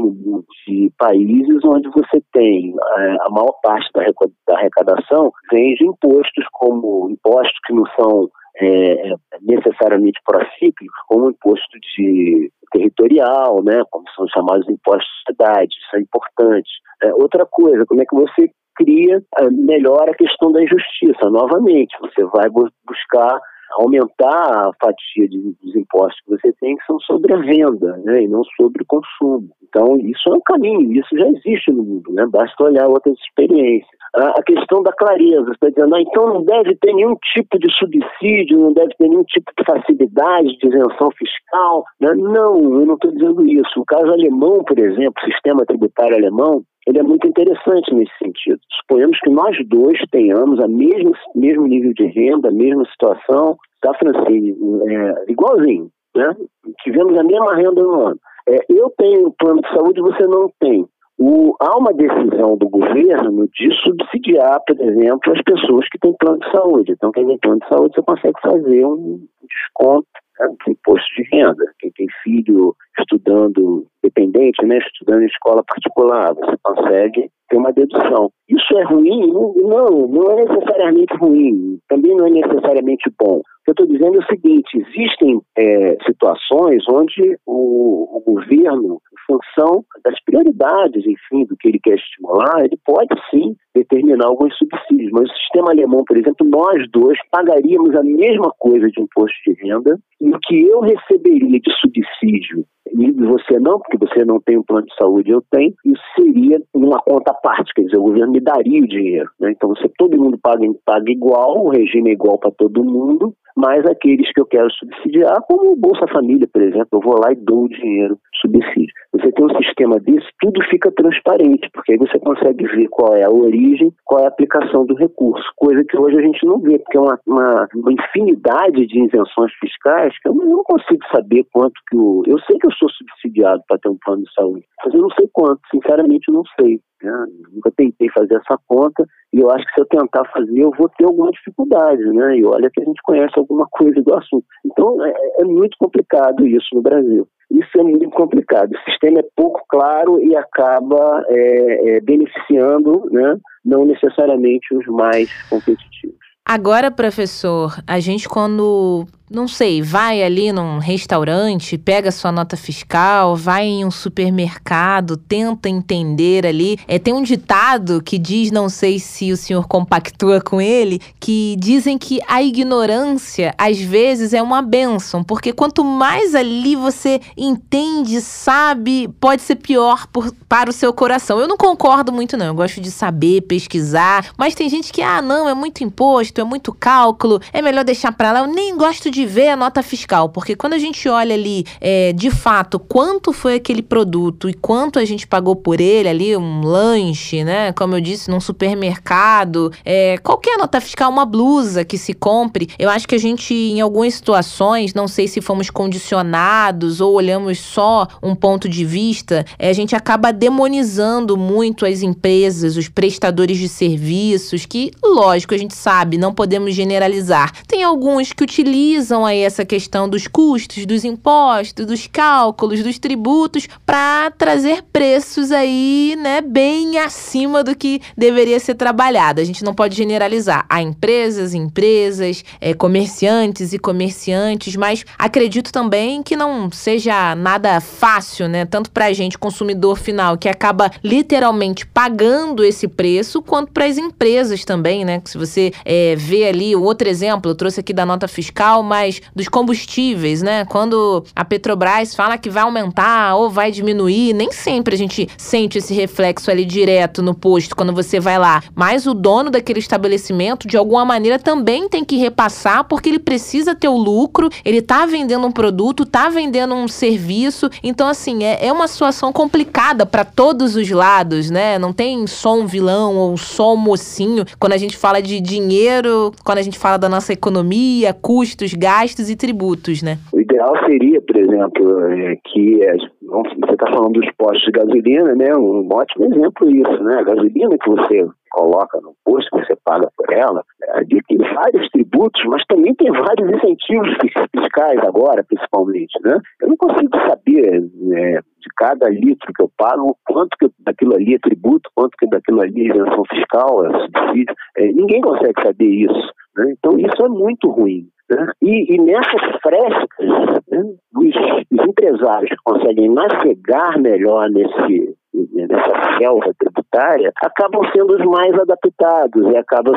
[0.67, 7.11] de países onde você tem é, a maior parte da arrecadação vem de impostos, como
[7.11, 8.29] impostos que não são
[8.61, 15.33] é, necessariamente pró-cíclicos, como o imposto de territorial, né, como são os chamados impostos de
[15.33, 16.71] cidade, isso é importante.
[17.03, 21.31] É, outra coisa, como é que você cria é, melhor a questão da injustiça.
[21.31, 23.41] Novamente, você vai buscar
[23.79, 28.23] aumentar a fatia de, dos impostos que você tem, que são sobre a venda, né,
[28.23, 29.49] e não sobre o consumo.
[29.63, 33.91] Então, isso é um caminho, isso já existe no mundo, né, basta olhar outras experiências.
[34.17, 37.69] A, questão da clareza, você está dizendo, ah, então não deve ter nenhum tipo de
[37.75, 41.85] subsídio, não deve ter nenhum tipo de facilidade de isenção fiscal.
[42.01, 42.15] Né?
[42.15, 43.81] Não, eu não estou dizendo isso.
[43.81, 48.61] O caso alemão, por exemplo, o sistema tributário alemão, ele é muito interessante nesse sentido.
[48.81, 53.93] Suponhamos que nós dois tenhamos a mesma mesmo nível de renda, a mesma situação, tá,
[53.95, 54.57] Francine?
[54.89, 56.37] É, igualzinho, né?
[56.83, 58.21] Tivemos a mesma renda no ano.
[58.49, 60.87] É, eu tenho plano de saúde, você não tem.
[61.17, 66.41] O, há uma decisão do governo de subsidiar, por exemplo, as pessoas que têm plano
[66.41, 66.93] de saúde.
[66.93, 70.09] Então, quem tem plano de saúde, você consegue fazer um desconto
[70.41, 71.65] né, do imposto de renda.
[71.79, 78.31] Quem tem filho estudando dependente, né, estudando em escola particular, você consegue ter uma dedução.
[78.49, 79.33] Isso é ruim?
[79.33, 83.39] Não, não é necessariamente ruim, também não é necessariamente bom.
[83.39, 89.01] O que eu estou dizendo é o seguinte: existem é, situações onde o, o, governo,
[89.13, 94.55] em função das prioridades, enfim, do que ele quer estimular, ele pode sim determinar alguns
[94.59, 95.11] subsídios.
[95.13, 99.55] Mas o sistema alemão, por exemplo, nós dois pagaríamos a mesma coisa de imposto de
[99.63, 104.59] renda e o que eu receberia de subsídio e você não, porque você não tem
[104.59, 108.33] um plano de saúde, eu tenho, isso seria uma conta parte, quer dizer, o governo
[108.33, 109.31] me daria o dinheiro.
[109.41, 109.53] Né?
[109.53, 113.87] Então, você, todo mundo paga, paga igual, o regime é igual para todo mundo, mas
[113.87, 117.37] aqueles que eu quero subsidiar, como o Bolsa Família, por exemplo, eu vou lá e
[117.37, 118.93] dou o dinheiro, subsídio.
[119.13, 123.23] Você tem um sistema desse, tudo fica transparente, porque aí você consegue ver qual é
[123.23, 126.79] a origem, qual é a aplicação do recurso, coisa que hoje a gente não vê,
[126.79, 131.75] porque é uma, uma, uma infinidade de isenções fiscais que eu não consigo saber quanto
[131.89, 132.23] que o.
[132.27, 135.11] Eu sei que eu sou subsidiado para ter um plano de saúde, mas eu não
[135.11, 136.81] sei quanto, sinceramente eu não sei.
[137.03, 137.27] Né?
[137.53, 140.89] Nunca tentei fazer essa conta e eu acho que se eu tentar fazer eu vou
[140.89, 142.39] ter alguma dificuldade, né?
[142.39, 144.45] E olha que a gente conhece alguma coisa do assunto.
[144.65, 147.29] Então é, é muito complicado isso no Brasil.
[147.51, 148.73] Isso é muito complicado.
[148.73, 153.37] O sistema é pouco claro e acaba é, é, beneficiando, né?
[153.65, 156.17] Não necessariamente os mais competitivos.
[156.47, 163.35] Agora, professor, a gente quando não sei, vai ali num restaurante, pega sua nota fiscal,
[163.35, 166.79] vai em um supermercado, tenta entender ali.
[166.87, 171.57] É, tem um ditado que diz, não sei se o senhor compactua com ele, que
[171.59, 178.21] dizem que a ignorância às vezes é uma benção, porque quanto mais ali você entende,
[178.21, 181.41] sabe, pode ser pior por, para o seu coração.
[181.41, 182.47] Eu não concordo muito, não.
[182.47, 186.45] Eu gosto de saber, pesquisar, mas tem gente que, ah, não, é muito imposto, é
[186.45, 188.41] muito cálculo, é melhor deixar para lá.
[188.41, 192.15] Eu nem gosto de ver a nota fiscal, porque quando a gente olha ali, é,
[192.15, 196.63] de fato, quanto foi aquele produto e quanto a gente pagou por ele ali, um
[196.63, 197.71] lanche, né?
[197.73, 202.89] Como eu disse, num supermercado, é, qualquer nota fiscal, uma blusa que se compre, eu
[202.89, 208.09] acho que a gente, em algumas situações, não sei se fomos condicionados ou olhamos só
[208.23, 213.69] um ponto de vista, é, a gente acaba demonizando muito as empresas, os prestadores de
[213.69, 217.53] serviços, que, lógico, a gente sabe, não podemos generalizar.
[217.67, 222.99] Tem alguns que utilizam utilizam aí essa questão dos custos, dos impostos, dos cálculos, dos
[222.99, 229.41] tributos para trazer preços aí, né, bem acima do que deveria ser trabalhado.
[229.41, 230.65] A gente não pode generalizar.
[230.69, 238.49] Há empresas, empresas, é, comerciantes e comerciantes, mas acredito também que não seja nada fácil,
[238.49, 243.85] né, tanto para a gente consumidor final que acaba literalmente pagando esse preço, quanto para
[243.85, 245.21] as empresas também, né?
[245.25, 248.94] Se você é, vê ali outro exemplo, eu trouxe aqui da nota fiscal, mas
[249.35, 250.65] dos combustíveis, né?
[250.65, 255.79] Quando a Petrobras fala que vai aumentar ou vai diminuir, nem sempre a gente sente
[255.79, 258.63] esse reflexo ali direto no posto quando você vai lá.
[258.75, 263.75] Mas o dono daquele estabelecimento, de alguma maneira, também tem que repassar porque ele precisa
[263.75, 267.71] ter o lucro, ele tá vendendo um produto, tá vendendo um serviço.
[267.83, 271.79] Então, assim, é, é uma situação complicada para todos os lados, né?
[271.79, 274.45] Não tem só um vilão ou só um mocinho.
[274.59, 279.31] Quando a gente fala de dinheiro, quando a gente fala da nossa economia, custos, gastos
[279.31, 280.19] e tributos, né?
[280.31, 282.81] O ideal seria, por exemplo, é, que
[283.25, 285.57] você está falando dos postos de gasolina, né?
[285.57, 287.17] Um ótimo exemplo isso, né?
[287.19, 291.89] A gasolina que você coloca no posto, que você paga por ela, é, tem vários
[291.91, 294.11] tributos, mas também tem vários incentivos
[294.55, 296.39] fiscais agora, principalmente, né?
[296.61, 301.35] Eu não consigo saber é, de cada litro que eu pago, quanto que daquilo ali
[301.35, 304.55] é tributo, quanto que daquilo ali é isenção fiscal, é subsídio.
[304.77, 306.33] É, ninguém consegue saber isso.
[306.57, 306.75] Né?
[306.79, 308.09] Então isso é muito ruim.
[308.31, 308.53] Né?
[308.63, 310.27] E, e, nessas frescas,
[310.69, 310.83] né,
[311.15, 311.35] os,
[311.71, 315.15] os, empresários que conseguem navegar melhor nesse,
[315.53, 319.95] nessa selva tributária acabam sendo os mais adaptados e acabam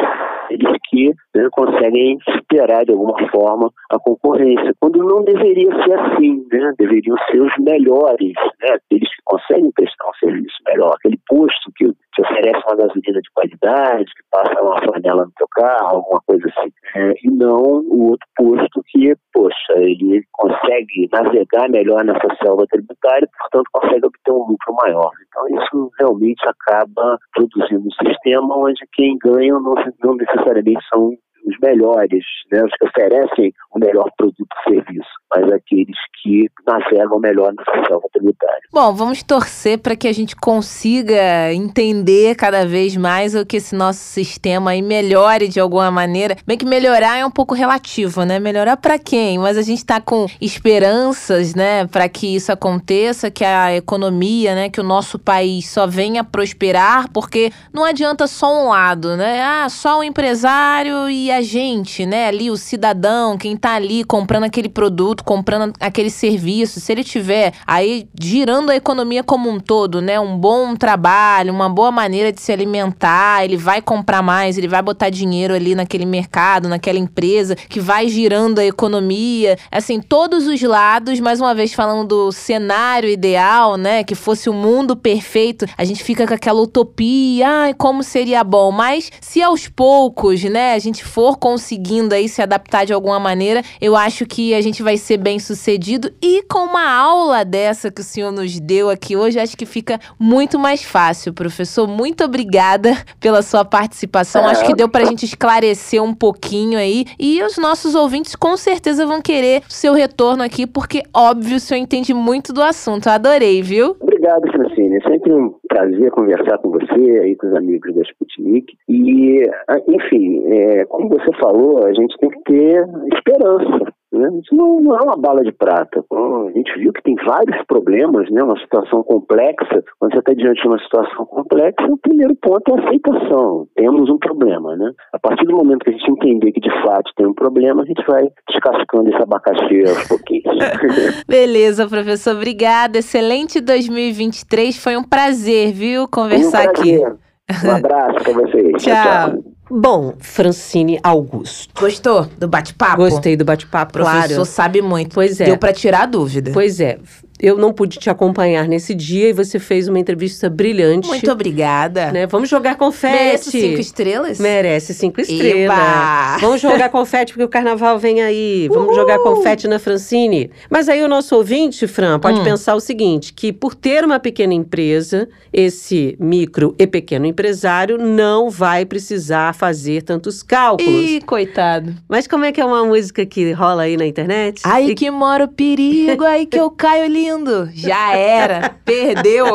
[0.50, 6.46] eles que né, conseguem superar de alguma forma a concorrência, quando não deveria ser assim,
[6.52, 6.74] né?
[6.78, 8.76] deveriam ser os melhores, né?
[8.76, 11.86] aqueles que conseguem prestar um serviço melhor, aquele posto que
[12.18, 16.48] te oferece uma gasolina de qualidade, que passa uma flanela no teu carro, alguma coisa
[16.50, 22.66] assim, é, e não o outro posto que, poxa, ele consegue navegar melhor nessa selva
[22.68, 25.12] tributária e, portanto, consegue obter um lucro maior.
[25.28, 31.12] Então, isso realmente acaba produzindo um sistema onde quem ganha não, não necessariamente são
[31.46, 37.20] os melhores, né, os que oferecem o melhor produto e serviço, mas aqueles que navegam
[37.20, 38.62] melhor na selva tributária.
[38.72, 43.76] Bom, vamos torcer para que a gente consiga entender cada vez mais o que esse
[43.76, 46.36] nosso sistema aí melhore de alguma maneira.
[46.46, 48.40] Bem que melhorar é um pouco relativo, né?
[48.40, 49.38] Melhorar para quem?
[49.40, 54.70] Mas a gente está com esperanças, né, para que isso aconteça, que a economia, né,
[54.70, 59.42] que o nosso país só venha prosperar, porque não adianta só um lado, né?
[59.42, 64.44] Ah, só o empresário e a gente, né, ali o cidadão, quem tá ali comprando
[64.44, 70.02] aquele produto, comprando aquele serviço, se ele tiver aí girando a economia como um todo,
[70.02, 74.68] né, um bom trabalho, uma boa maneira de se alimentar, ele vai comprar mais, ele
[74.68, 80.48] vai botar dinheiro ali naquele mercado, naquela empresa que vai girando a economia, assim, todos
[80.48, 85.66] os lados, mais uma vez falando do cenário ideal, né, que fosse o mundo perfeito,
[85.78, 90.74] a gente fica com aquela utopia, ai, como seria bom, mas se aos poucos, né,
[90.74, 94.84] a gente for conseguindo aí se adaptar de alguma maneira, eu acho que a gente
[94.84, 96.10] vai ser bem sucedido.
[96.22, 99.98] E com uma aula dessa que o senhor nos deu aqui hoje, acho que fica
[100.20, 101.88] muito mais fácil, professor.
[101.88, 104.46] Muito obrigada pela sua participação.
[104.46, 107.06] Acho que deu pra gente esclarecer um pouquinho aí.
[107.18, 111.60] E os nossos ouvintes com certeza vão querer o seu retorno aqui, porque, óbvio, o
[111.60, 113.08] senhor entende muito do assunto.
[113.08, 113.96] Eu adorei, viu?
[114.02, 114.98] Obrigado, Francine.
[114.98, 118.74] É sempre um prazer conversar com você aí com os amigos da Sputnik.
[118.90, 119.44] E,
[119.88, 123.94] enfim, é, como você falou, a gente tem que ter esperança.
[124.12, 124.30] Né?
[124.42, 126.04] Isso não, não, é uma bala de prata.
[126.12, 128.42] A gente viu que tem vários problemas, né?
[128.42, 129.84] uma situação complexa.
[130.00, 133.68] Quando você está diante de uma situação complexa, o primeiro ponto é a aceitação.
[133.76, 134.76] Temos um problema.
[134.76, 134.92] Né?
[135.14, 137.86] A partir do momento que a gente entender que de fato tem um problema, a
[137.86, 140.58] gente vai descascando esse abacaxi aos pouquinhos.
[141.28, 142.36] Beleza, professor.
[142.36, 143.00] Obrigada.
[143.00, 144.82] Excelente 2023.
[144.82, 147.06] Foi um prazer, viu, conversar um prazer.
[147.06, 147.28] aqui.
[147.66, 148.72] Um abraço para vocês.
[148.84, 148.94] tchau.
[148.94, 149.57] tchau.
[149.70, 151.74] Bom, Francine Augusto.
[151.80, 152.98] Gostou do bate-papo?
[152.98, 154.18] Gostei do bate-papo, claro.
[154.18, 155.14] O professor sabe muito.
[155.14, 155.46] Pois é.
[155.46, 156.52] Deu para tirar a dúvida.
[156.54, 157.00] Pois é
[157.40, 161.08] eu não pude te acompanhar nesse dia e você fez uma entrevista brilhante.
[161.08, 162.12] Muito obrigada.
[162.12, 162.26] Né?
[162.26, 163.14] Vamos jogar confete.
[163.14, 164.40] Merece cinco estrelas?
[164.40, 165.78] Merece cinco estrelas.
[165.78, 166.38] Eba.
[166.40, 168.68] Vamos jogar confete porque o carnaval vem aí.
[168.70, 168.96] Vamos Uhul.
[168.96, 170.50] jogar confete na Francine.
[170.70, 172.44] Mas aí o nosso ouvinte, Fran, pode hum.
[172.44, 178.50] pensar o seguinte, que por ter uma pequena empresa, esse micro e pequeno empresário não
[178.50, 181.10] vai precisar fazer tantos cálculos.
[181.10, 181.94] Ih, coitado.
[182.08, 184.62] Mas como é que é uma música que rola aí na internet?
[184.64, 184.96] Ai, e...
[184.96, 187.70] que mora o perigo, aí que eu caio ali ouvindo.
[187.74, 189.46] Já era, perdeu.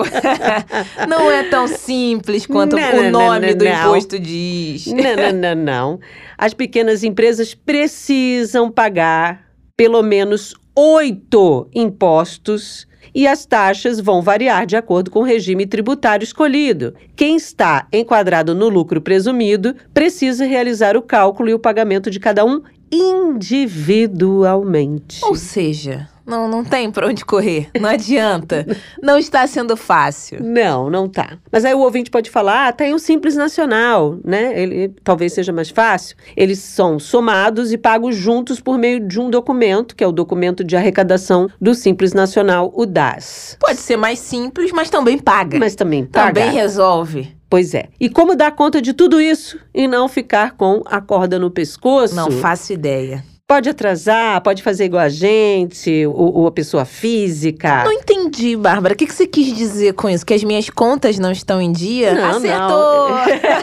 [1.08, 3.72] não é tão simples quanto Não, o nome não, do não.
[3.72, 4.87] imposto diz.
[4.87, 6.00] Não, não, não, não.
[6.37, 14.74] As pequenas empresas precisam pagar pelo menos oito impostos e as taxas vão variar de
[14.74, 16.94] acordo com o regime tributário escolhido.
[17.14, 22.42] Quem está enquadrado no lucro presumido precisa realizar o cálculo e o pagamento de cada
[22.44, 25.22] um individualmente.
[25.24, 27.68] Ou seja, não, não tem pra onde correr.
[27.81, 28.66] Não adianta.
[29.02, 30.42] Não está sendo fácil.
[30.42, 31.38] Não, não tá.
[31.50, 34.60] Mas aí o ouvinte pode falar, ah, tem o Simples Nacional, né?
[34.60, 36.16] Ele talvez seja mais fácil.
[36.37, 40.62] Eles são somados e pagos juntos por meio de um documento, que é o documento
[40.62, 43.56] de arrecadação do Simples Nacional, o DAS.
[43.58, 45.58] Pode ser mais simples, mas também paga.
[45.58, 46.40] Mas também paga.
[46.40, 47.37] também resolve.
[47.52, 47.88] Pois é.
[48.00, 52.14] E como dar conta de tudo isso e não ficar com a corda no pescoço?
[52.14, 53.23] Não faço ideia.
[53.53, 57.85] Pode atrasar, pode fazer igual a gente, ou, ou a pessoa física.
[57.85, 58.94] Não entendi, Bárbara.
[58.94, 60.25] O que, que você quis dizer com isso?
[60.25, 62.15] Que as minhas contas não estão em dia?
[62.15, 63.11] Não, Acertou!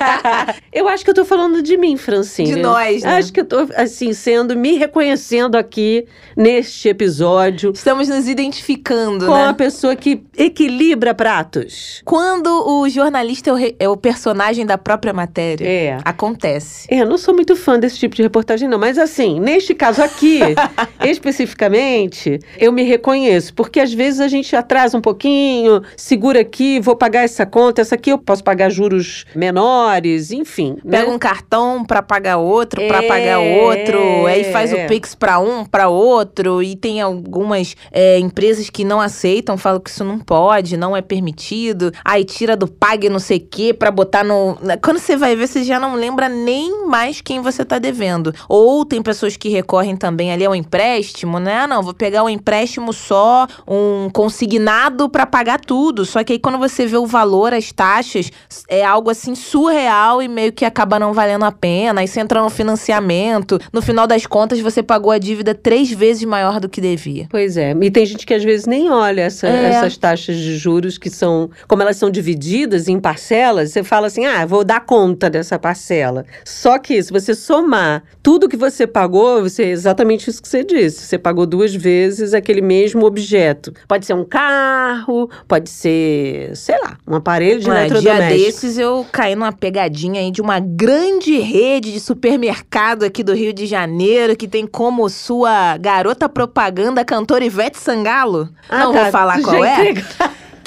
[0.72, 2.54] eu acho que eu tô falando de mim, Francine.
[2.54, 3.18] De nós, né?
[3.18, 6.06] Acho que eu tô, assim, sendo, me reconhecendo aqui
[6.38, 9.48] neste episódio Estamos nos identificando, com né?
[9.48, 12.04] a pessoa que equilibra pratos.
[12.06, 15.66] Quando o jornalista é o, re- é o personagem da própria matéria.
[15.68, 15.98] É.
[16.06, 16.88] Acontece.
[16.92, 18.78] É, eu não sou muito fã desse tipo de reportagem, não.
[18.78, 20.42] Mas assim, neste caso aqui,
[21.04, 23.54] especificamente, eu me reconheço.
[23.54, 27.96] Porque às vezes a gente atrasa um pouquinho, segura aqui, vou pagar essa conta, essa
[27.96, 30.78] aqui eu posso pagar juros menores, enfim.
[30.84, 31.00] né?
[31.00, 35.40] Pega um cartão pra pagar outro, pra É, pagar outro, aí faz o Pix pra
[35.40, 40.20] um, pra outro, e tem algumas é, empresas que não aceitam, falam que isso não
[40.20, 44.58] pode, não é permitido, aí tira do pague não sei o que pra botar no...
[44.84, 48.34] Quando você vai ver, você já não lembra nem mais quem você tá devendo.
[48.50, 51.60] Ou tem pessoas que recorrem também ali ao empréstimo, né?
[51.60, 56.05] Ah, não, vou pegar um empréstimo só, um consignado pra pagar tudo.
[56.05, 58.32] Só que aí quando você vê o valor, as taxas,
[58.68, 62.01] é algo assim surreal e meio que acaba não valendo a pena.
[62.01, 66.24] Aí você entra no financiamento, no final das contas você pagou a dívida três vezes
[66.24, 67.28] maior do que devia.
[67.30, 69.66] Pois é, e tem gente que às vezes nem olha essa- É.
[69.66, 74.26] essas taxas de juros que são, como elas são divididas em parcelas, você fala assim,
[74.26, 76.26] ah, vou dar conta dessa parcela.
[76.45, 80.64] Só que se você somar tudo que você pagou, você é exatamente isso que você
[80.64, 83.74] disse, você pagou duas vezes aquele mesmo objeto.
[83.88, 88.38] Pode ser um carro, pode ser, sei lá, um aparelho de Ah, dia eletrodoméstico.
[88.45, 93.54] desses eu caí numa pegadinha aí de uma grande rede de supermercado aqui do Rio
[93.54, 98.50] de Janeiro que tem como sua garota propaganda a cantora Ivete Sangalo.
[98.70, 99.93] Ah, Não tá, vou falar qual é.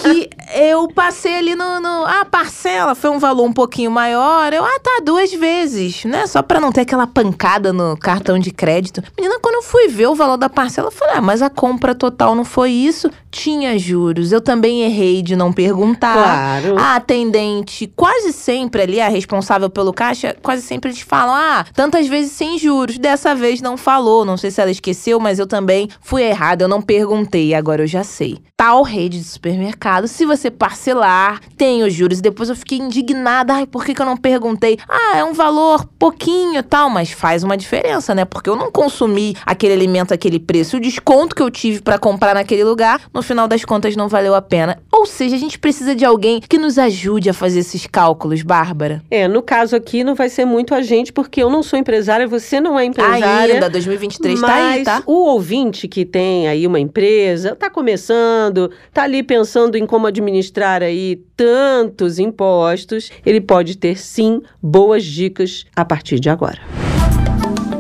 [0.03, 2.05] Que eu passei ali no, no.
[2.05, 4.53] A parcela foi um valor um pouquinho maior.
[4.53, 6.27] Eu, ah, tá, duas vezes, né?
[6.27, 9.03] Só pra não ter aquela pancada no cartão de crédito.
[9.17, 11.95] Menina, quando eu fui ver o valor da parcela, eu falei, ah, mas a compra
[11.95, 13.11] total não foi isso.
[13.31, 14.33] Tinha juros.
[14.33, 16.13] Eu também errei de não perguntar.
[16.15, 16.79] Claro.
[16.79, 22.07] A atendente, quase sempre ali, a responsável pelo caixa, quase sempre eles falam: ah, tantas
[22.09, 22.99] vezes sem juros.
[22.99, 24.25] Dessa vez não falou.
[24.25, 26.65] Não sei se ela esqueceu, mas eu também fui errada.
[26.65, 28.39] Eu não perguntei, agora eu já sei.
[28.57, 32.19] Tal rede de supermercado, se você parcelar, tem os juros.
[32.19, 33.55] E depois eu fiquei indignada.
[33.55, 34.79] Ai, por que, que eu não perguntei?
[34.89, 38.25] Ah, é um valor pouquinho e tal, mas faz uma diferença, né?
[38.25, 40.77] Porque eu não consumi aquele alimento, aquele preço.
[40.77, 44.35] O desconto que eu tive pra comprar naquele lugar, no final das contas, não valeu
[44.35, 44.79] a pena.
[44.91, 49.03] Ou seja, a gente precisa de alguém que nos ajude a fazer esses cálculos, Bárbara.
[49.11, 52.27] É, no caso aqui não vai ser muito a gente, porque eu não sou empresária,
[52.27, 53.55] você não é empresária.
[53.55, 55.03] Ainda, 2023 tá Mas aí, tá?
[55.07, 60.83] o ouvinte que tem aí uma empresa, tá começando, tá ali pensando em como administrar
[60.83, 66.61] aí tantos impostos, ele pode ter sim boas dicas a partir de agora.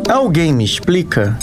[0.08, 1.38] Alguém me explica?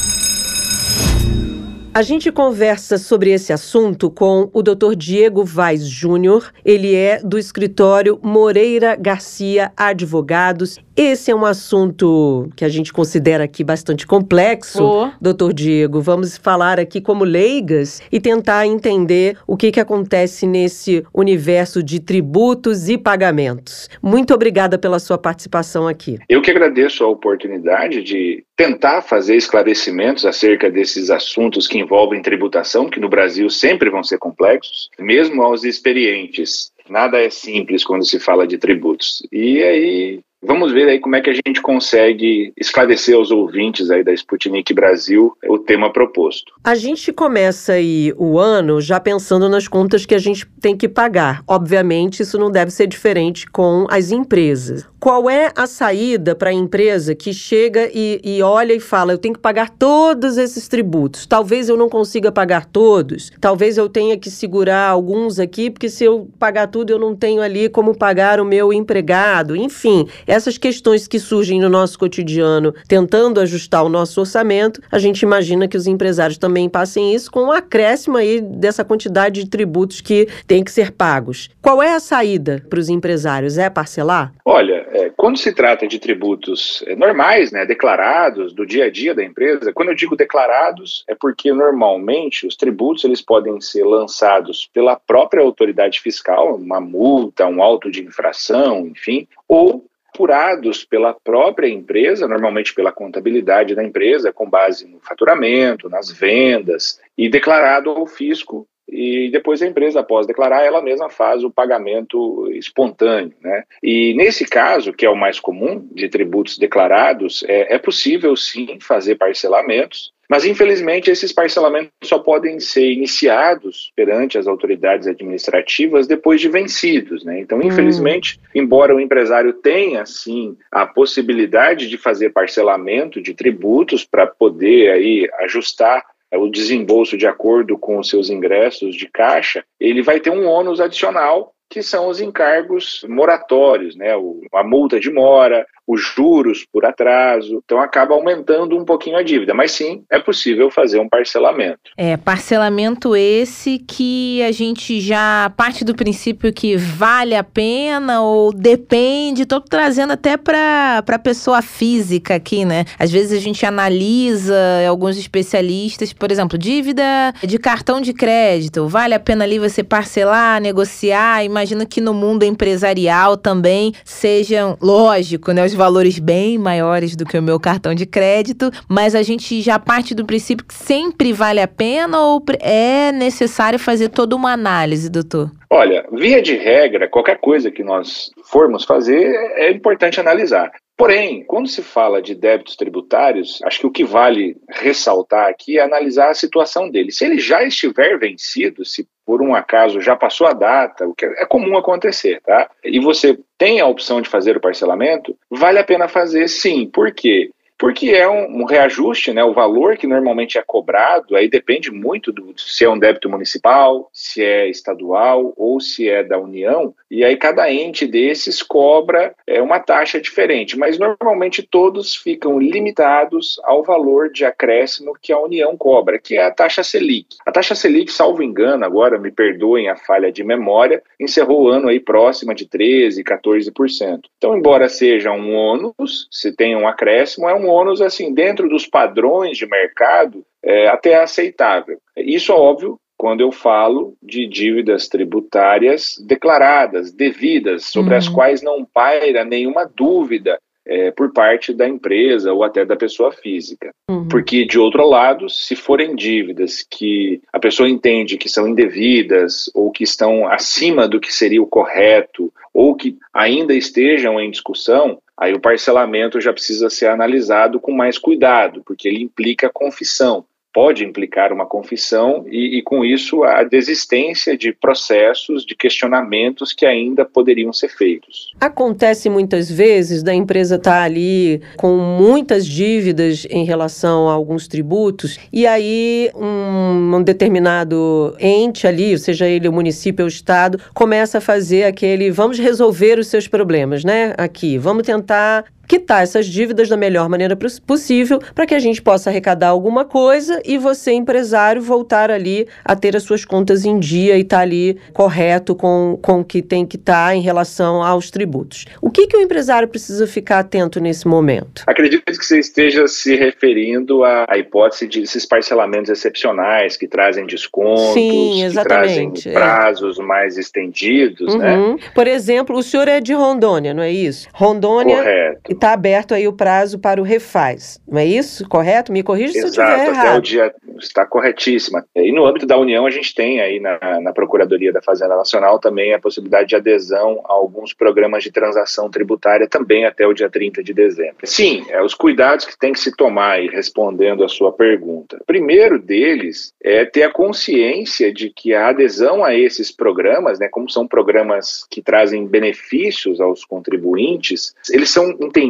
[1.91, 4.93] A gente conversa sobre esse assunto com o Dr.
[4.95, 6.51] Diego Vaz Júnior.
[6.63, 10.77] Ele é do escritório Moreira Garcia Advogados.
[11.01, 14.83] Esse é um assunto que a gente considera aqui bastante complexo.
[14.83, 15.11] Ô.
[15.21, 21.05] Doutor Diego, vamos falar aqui como leigas e tentar entender o que, que acontece nesse
[21.13, 23.89] universo de tributos e pagamentos.
[24.03, 26.19] Muito obrigada pela sua participação aqui.
[26.27, 32.89] Eu que agradeço a oportunidade de tentar fazer esclarecimentos acerca desses assuntos que envolvem tributação,
[32.89, 36.73] que no Brasil sempre vão ser complexos, mesmo aos experientes.
[36.89, 39.25] Nada é simples quando se fala de tributos.
[39.31, 44.03] E aí, vamos ver aí como é que a gente consegue esclarecer aos ouvintes aí
[44.03, 46.53] da Sputnik Brasil o tema proposto.
[46.63, 50.87] A gente começa aí o ano já pensando nas contas que a gente tem que
[50.87, 51.43] pagar.
[51.47, 54.87] Obviamente, isso não deve ser diferente com as empresas.
[54.99, 59.17] Qual é a saída para a empresa que chega e, e olha e fala: eu
[59.17, 61.25] tenho que pagar todos esses tributos?
[61.25, 66.03] Talvez eu não consiga pagar todos, talvez eu tenha que segurar alguns aqui, porque se
[66.03, 69.55] eu pagar tudo, eu não tenho ali como pagar o meu empregado.
[69.55, 75.23] Enfim, essas questões que surgem no nosso cotidiano, tentando ajustar o nosso orçamento, a gente
[75.23, 80.01] imagina que os empresários também passem isso com um acréscimo aí dessa quantidade de tributos
[80.01, 81.49] que tem que ser pagos.
[81.59, 83.57] Qual é a saída para os empresários?
[83.57, 84.31] É parcelar?
[84.45, 89.15] Olha, é, quando se trata de tributos é, normais, né, declarados do dia a dia
[89.15, 94.69] da empresa, quando eu digo declarados, é porque normalmente os tributos eles podem ser lançados
[94.71, 99.88] pela própria autoridade fiscal, uma multa, um auto de infração, enfim, ou
[100.19, 106.99] apurados pela própria empresa, normalmente pela contabilidade da empresa, com base no faturamento, nas vendas,
[107.17, 112.51] e declarado ao fisco e depois a empresa, após declarar, ela mesma faz o pagamento
[112.51, 113.33] espontâneo.
[113.39, 113.63] Né?
[113.83, 118.79] E nesse caso, que é o mais comum de tributos declarados, é, é possível sim
[118.81, 126.39] fazer parcelamentos, mas infelizmente esses parcelamentos só podem ser iniciados perante as autoridades administrativas depois
[126.39, 127.23] de vencidos.
[127.23, 127.39] Né?
[127.39, 127.63] Então, hum.
[127.63, 128.61] infelizmente, hum.
[128.61, 135.29] embora o empresário tenha sim a possibilidade de fazer parcelamento de tributos para poder aí
[135.39, 140.29] ajustar é o desembolso de acordo com os seus ingressos de caixa, ele vai ter
[140.29, 144.13] um ônus adicional que são os encargos moratórios, né?
[144.53, 149.55] a multa de mora, os juros por atraso, então acaba aumentando um pouquinho a dívida,
[149.55, 151.79] mas sim, é possível fazer um parcelamento.
[151.97, 158.53] É, parcelamento esse que a gente já parte do princípio que vale a pena ou
[158.53, 162.85] depende, estou trazendo até para a pessoa física aqui, né?
[162.99, 164.55] Às vezes a gente analisa
[164.87, 170.61] alguns especialistas, por exemplo, dívida de cartão de crédito, vale a pena ali você parcelar,
[170.61, 177.23] negociar, imagino que no mundo empresarial também sejam, lógico, né, os valores bem maiores do
[177.23, 181.31] que o meu cartão de crédito, mas a gente já parte do princípio que sempre
[181.31, 185.49] vale a pena ou é necessário fazer toda uma análise, doutor?
[185.69, 190.69] Olha, via de regra, qualquer coisa que nós formos fazer é importante analisar.
[190.97, 195.81] Porém, quando se fala de débitos tributários, acho que o que vale ressaltar aqui é
[195.81, 197.09] analisar a situação dele.
[197.09, 201.23] Se ele já estiver vencido, se por um acaso já passou a data, o que
[201.23, 202.67] é comum acontecer, tá?
[202.83, 206.87] E você tem a opção de fazer o parcelamento, vale a pena fazer sim.
[206.87, 207.51] Por quê?
[207.79, 209.41] Porque é um, um, reajuste, né?
[209.41, 214.09] O valor que normalmente é cobrado aí depende muito do se é um débito municipal,
[214.11, 216.93] se é estadual ou se é da União.
[217.09, 223.59] E aí cada ente desses cobra é, uma taxa diferente, mas normalmente todos ficam limitados
[223.63, 227.37] ao valor de acréscimo que a União cobra, que é a taxa Selic.
[227.45, 231.87] A taxa Selic, salvo engano, agora me perdoem a falha de memória, encerrou o ano
[231.87, 234.19] aí próxima de 13, 14%.
[234.37, 238.85] Então, embora seja um ônus, se tem um acréscimo, é um ônus, assim, dentro dos
[238.85, 241.97] padrões de mercado, é, até aceitável.
[242.17, 248.17] Isso, óbvio, quando eu falo de dívidas tributárias declaradas, devidas, sobre uhum.
[248.17, 250.57] as quais não paira nenhuma dúvida
[250.87, 253.91] é, por parte da empresa ou até da pessoa física.
[254.09, 254.27] Uhum.
[254.27, 259.91] Porque, de outro lado, se forem dívidas que a pessoa entende que são indevidas ou
[259.91, 265.53] que estão acima do que seria o correto ou que ainda estejam em discussão, aí
[265.53, 271.51] o parcelamento já precisa ser analisado com mais cuidado, porque ele implica confissão pode implicar
[271.51, 277.73] uma confissão e, e, com isso, a desistência de processos, de questionamentos que ainda poderiam
[277.73, 278.53] ser feitos.
[278.59, 284.67] Acontece muitas vezes da empresa estar tá ali com muitas dívidas em relação a alguns
[284.67, 290.79] tributos e aí um, um determinado ente ali, seja ele o município ou o estado,
[290.93, 294.33] começa a fazer aquele vamos resolver os seus problemas, né?
[294.37, 299.31] Aqui, vamos tentar quitar essas dívidas da melhor maneira possível para que a gente possa
[299.31, 304.37] arrecadar alguma coisa e você, empresário, voltar ali a ter as suas contas em dia
[304.37, 308.03] e estar tá ali correto com, com o que tem que estar tá em relação
[308.03, 308.85] aos tributos.
[309.01, 311.83] O que, que o empresário precisa ficar atento nesse momento?
[311.87, 317.47] Acredito que você esteja se referindo à, à hipótese de esses parcelamentos excepcionais que trazem
[317.47, 320.21] descontos, Sim, que trazem prazos é.
[320.21, 321.75] mais estendidos, né?
[321.75, 321.95] uhum.
[321.95, 321.99] né?
[322.13, 324.47] Por exemplo, o senhor é de Rondônia, não é isso?
[324.53, 328.67] Rondônia Correto está aberto aí o prazo para o refaz, não é isso?
[328.67, 329.11] Correto?
[329.11, 330.09] Me corrija se eu estiver errado.
[330.11, 332.05] Exato, até o dia está corretíssima.
[332.15, 335.79] E no âmbito da União, a gente tem aí na, na Procuradoria da Fazenda Nacional
[335.79, 340.49] também a possibilidade de adesão a alguns programas de transação tributária também até o dia
[340.49, 341.37] 30 de dezembro.
[341.43, 345.37] Sim, é os cuidados que tem que se tomar, e respondendo a sua pergunta.
[345.41, 350.67] O primeiro deles é ter a consciência de que a adesão a esses programas, né,
[350.69, 355.68] como são programas que trazem benefícios aos contribuintes, eles são entendidos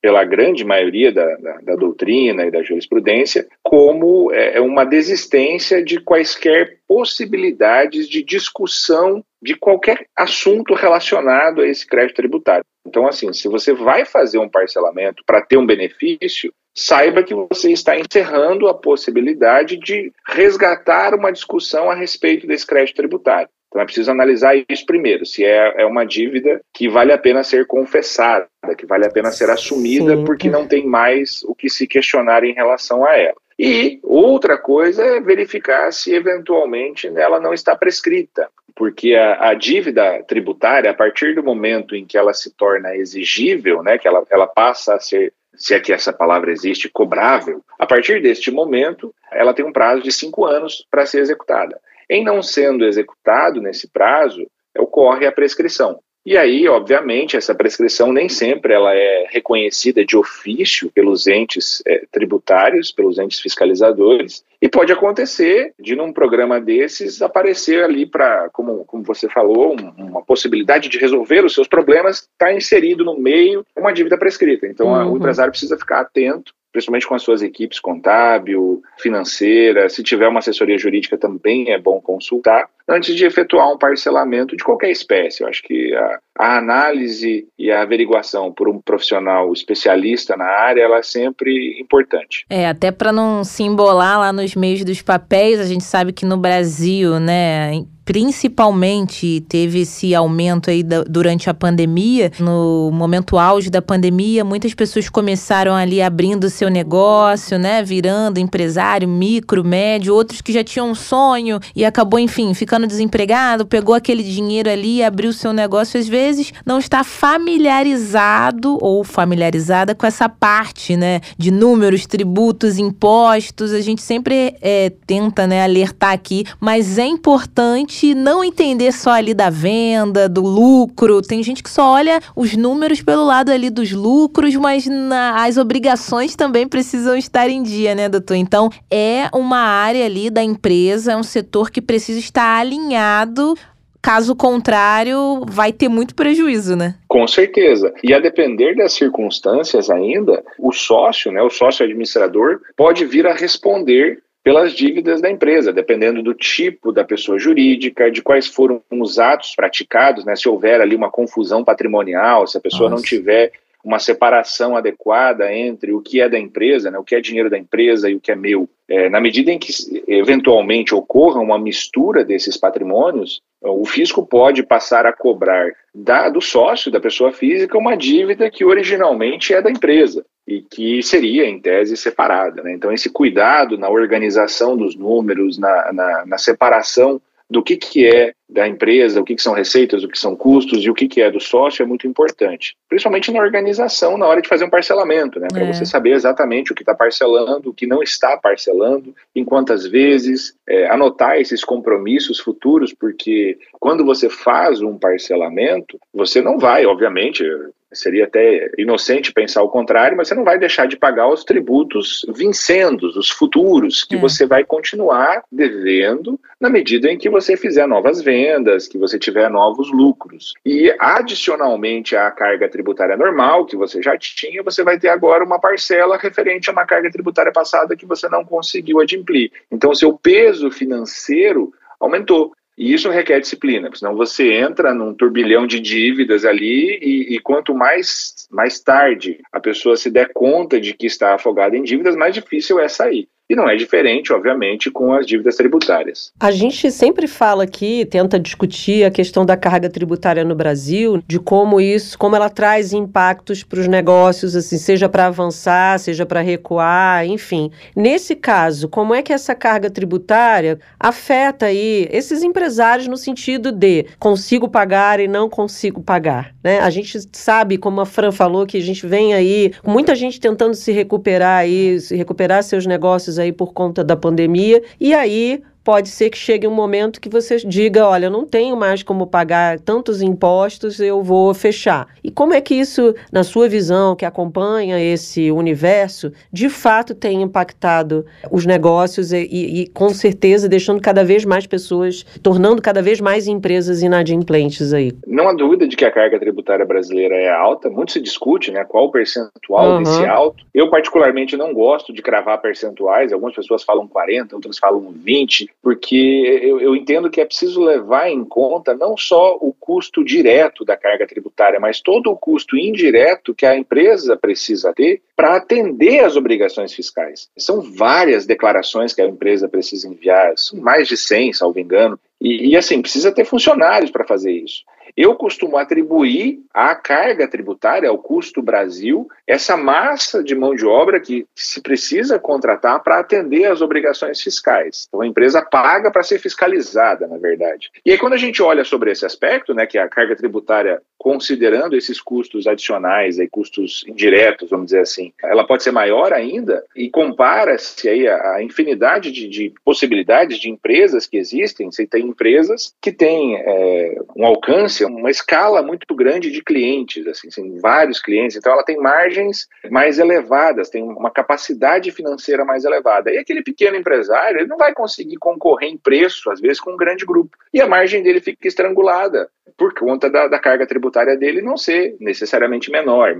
[0.00, 5.82] pela grande maioria da, da, da doutrina e da jurisprudência como é, é uma desistência
[5.82, 12.64] de quaisquer possibilidades de discussão de qualquer assunto relacionado a esse crédito tributário.
[12.86, 17.70] Então, assim, se você vai fazer um parcelamento para ter um benefício, saiba que você
[17.72, 23.48] está encerrando a possibilidade de resgatar uma discussão a respeito desse crédito tributário.
[23.68, 27.44] Então é preciso analisar isso primeiro, se é, é uma dívida que vale a pena
[27.44, 30.24] ser confessada, que vale a pena ser assumida, Sim.
[30.24, 33.36] porque não tem mais o que se questionar em relação a ela.
[33.58, 40.22] E outra coisa é verificar se eventualmente ela não está prescrita, porque a, a, dívida
[40.22, 44.46] tributária, a partir do momento em que ela se torna exigível, né, que ela, ela
[44.46, 49.52] passa a ser, se é que essa palavra existe, cobrável, a partir deste momento, ela
[49.52, 51.80] tem um prazo de cinco anos para ser executada.
[52.10, 54.46] Em não sendo executado nesse prazo,
[54.76, 56.00] ocorre a prescrição.
[56.28, 62.04] E aí, obviamente, essa prescrição nem sempre ela é reconhecida de ofício pelos entes é,
[62.12, 68.84] tributários, pelos entes fiscalizadores, e pode acontecer de num programa desses aparecer ali para, como,
[68.84, 73.64] como você falou, um, uma possibilidade de resolver os seus problemas, está inserido no meio
[73.74, 74.66] uma dívida prescrita.
[74.66, 74.94] Então, uhum.
[74.94, 80.28] a, o empresário precisa ficar atento principalmente com as suas equipes contábil, financeira, se tiver
[80.28, 85.42] uma assessoria jurídica também é bom consultar, antes de efetuar um parcelamento de qualquer espécie.
[85.42, 90.82] Eu acho que a, a análise e a averiguação por um profissional especialista na área,
[90.82, 92.46] ela é sempre importante.
[92.48, 96.24] É, até para não se embolar lá nos meios dos papéis, a gente sabe que
[96.24, 97.72] no Brasil, né,
[98.08, 102.32] principalmente teve esse aumento aí da, durante a pandemia.
[102.40, 107.82] No momento auge da pandemia, muitas pessoas começaram ali abrindo seu negócio, né?
[107.82, 113.66] Virando empresário, micro, médio, outros que já tinham um sonho e acabou, enfim, ficando desempregado,
[113.66, 116.00] pegou aquele dinheiro ali e abriu seu negócio.
[116.00, 121.20] Às vezes não está familiarizado ou familiarizada com essa parte, né?
[121.36, 123.70] De números, tributos, impostos.
[123.74, 129.10] A gente sempre é, tenta, né, alertar aqui, mas é importante gente não entender só
[129.10, 131.20] ali da venda, do lucro.
[131.20, 135.56] Tem gente que só olha os números pelo lado ali dos lucros, mas na, as
[135.56, 138.34] obrigações também precisam estar em dia, né, doutor?
[138.34, 143.54] Então, é uma área ali da empresa, é um setor que precisa estar alinhado
[144.00, 146.94] Caso contrário, vai ter muito prejuízo, né?
[147.08, 147.92] Com certeza.
[148.02, 153.34] E a depender das circunstâncias ainda, o sócio, né, o sócio administrador, pode vir a
[153.34, 159.18] responder pelas dívidas da empresa, dependendo do tipo da pessoa jurídica, de quais foram os
[159.18, 160.34] atos praticados, né?
[160.34, 163.02] Se houver ali uma confusão patrimonial, se a pessoa Nossa.
[163.02, 163.52] não tiver
[163.84, 167.58] uma separação adequada entre o que é da empresa, né, o que é dinheiro da
[167.58, 168.68] empresa e o que é meu.
[168.88, 169.72] É, na medida em que
[170.06, 176.90] eventualmente ocorra uma mistura desses patrimônios, o fisco pode passar a cobrar da, do sócio,
[176.90, 181.96] da pessoa física, uma dívida que originalmente é da empresa e que seria, em tese,
[181.96, 182.62] separada.
[182.62, 182.72] Né?
[182.72, 187.20] Então, esse cuidado na organização dos números, na, na, na separação
[187.50, 190.82] do que, que é da empresa, o que, que são receitas, o que são custos
[190.82, 192.76] e o que, que é do sócio é muito importante.
[192.88, 195.48] Principalmente na organização, na hora de fazer um parcelamento, né?
[195.50, 195.72] Para é.
[195.72, 200.54] você saber exatamente o que está parcelando, o que não está parcelando, em quantas vezes,
[200.66, 207.44] é, anotar esses compromissos futuros, porque quando você faz um parcelamento, você não vai, obviamente,
[207.92, 212.24] Seria até inocente pensar o contrário, mas você não vai deixar de pagar os tributos
[212.34, 214.18] vincendos, os futuros, que é.
[214.18, 219.48] você vai continuar devendo na medida em que você fizer novas vendas, que você tiver
[219.48, 220.54] novos lucros.
[220.64, 225.60] E adicionalmente à carga tributária normal que você já tinha, você vai ter agora uma
[225.60, 229.50] parcela referente a uma carga tributária passada que você não conseguiu adimplir.
[229.70, 232.52] Então, seu peso financeiro aumentou.
[232.78, 237.74] E isso requer disciplina, senão você entra num turbilhão de dívidas ali e, e, quanto
[237.74, 242.32] mais, mais tarde a pessoa se der conta de que está afogada em dívidas, mais
[242.32, 243.28] difícil é sair.
[243.48, 246.30] E não é diferente, obviamente, com as dívidas tributárias.
[246.38, 251.38] A gente sempre fala aqui, tenta discutir a questão da carga tributária no Brasil, de
[251.38, 256.42] como isso, como ela traz impactos para os negócios, assim, seja para avançar, seja para
[256.42, 257.70] recuar, enfim.
[257.96, 264.04] Nesse caso, como é que essa carga tributária afeta aí esses empresários no sentido de
[264.18, 266.80] consigo pagar e não consigo pagar, né?
[266.80, 270.74] A gente sabe, como a Fran falou, que a gente vem aí, muita gente tentando
[270.74, 276.10] se recuperar aí, se recuperar seus negócios aí por conta da pandemia, e aí pode
[276.10, 279.80] ser que chegue um momento que você diga, olha, eu não tenho mais como pagar
[279.80, 282.08] tantos impostos, eu vou fechar.
[282.22, 287.40] E como é que isso, na sua visão, que acompanha esse universo, de fato tem
[287.40, 293.00] impactado os negócios e, e, e com certeza deixando cada vez mais pessoas, tornando cada
[293.00, 295.14] vez mais empresas inadimplentes aí?
[295.26, 298.84] Não há dúvida de que a carga tributária brasileira é alta, muito se discute, né,
[298.84, 300.02] qual o percentual uhum.
[300.02, 300.66] desse alto.
[300.74, 306.60] Eu particularmente não gosto de cravar percentuais, algumas pessoas falam 40, outras falam 20, porque
[306.62, 310.96] eu, eu, entendo que é preciso levar em conta não só o custo direto da
[310.96, 316.36] carga tributária, mas todo o custo indireto que a empresa precisa ter para atender às
[316.36, 317.48] obrigações fiscais.
[317.56, 322.70] São várias declarações que a empresa precisa enviar, são mais de 100, salvo engano, e,
[322.70, 324.82] e assim, precisa ter funcionários para fazer isso.
[325.16, 331.20] Eu costumo atribuir à carga tributária, ao custo Brasil, essa massa de mão de obra
[331.20, 335.06] que se precisa contratar para atender às obrigações fiscais.
[335.08, 337.90] Então a empresa paga para ser fiscalizada, na verdade.
[338.04, 341.00] E aí quando a gente olha sobre esse aspecto, né, que é a carga tributária
[341.18, 346.84] considerando esses custos adicionais, aí, custos indiretos, vamos dizer assim, ela pode ser maior ainda
[346.94, 351.90] e compara-se aí a, a infinidade de, de, possibilidades de empresas que existem.
[351.90, 357.48] Você tem empresas que têm é, um alcance, uma escala muito grande de clientes, assim,
[357.48, 363.30] tem vários clientes, então ela tem margens mais elevadas, tem uma capacidade financeira mais elevada.
[363.30, 366.96] E aquele pequeno empresário, ele não vai conseguir concorrer em preço, às vezes, com um
[366.96, 367.56] grande grupo.
[367.72, 372.16] E a margem dele fica estrangulada por conta da, da carga tributária dele não ser
[372.20, 373.34] necessariamente menor.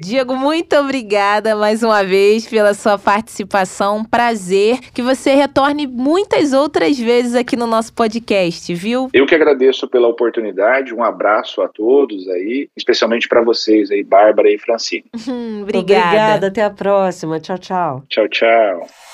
[0.00, 4.02] Diego, muito obrigada mais uma vez pela sua participação.
[4.04, 9.10] Prazer que você retorne muitas outras vezes aqui no nosso podcast, viu?
[9.12, 10.94] Eu que agradeço pela oportunidade.
[10.94, 15.04] Um abraço a todos aí, especialmente para vocês aí, Bárbara e Francine.
[15.62, 16.06] obrigada.
[16.06, 17.38] Obrigada, até a próxima.
[17.38, 18.02] Tchau, tchau.
[18.08, 19.11] Tchau, tchau.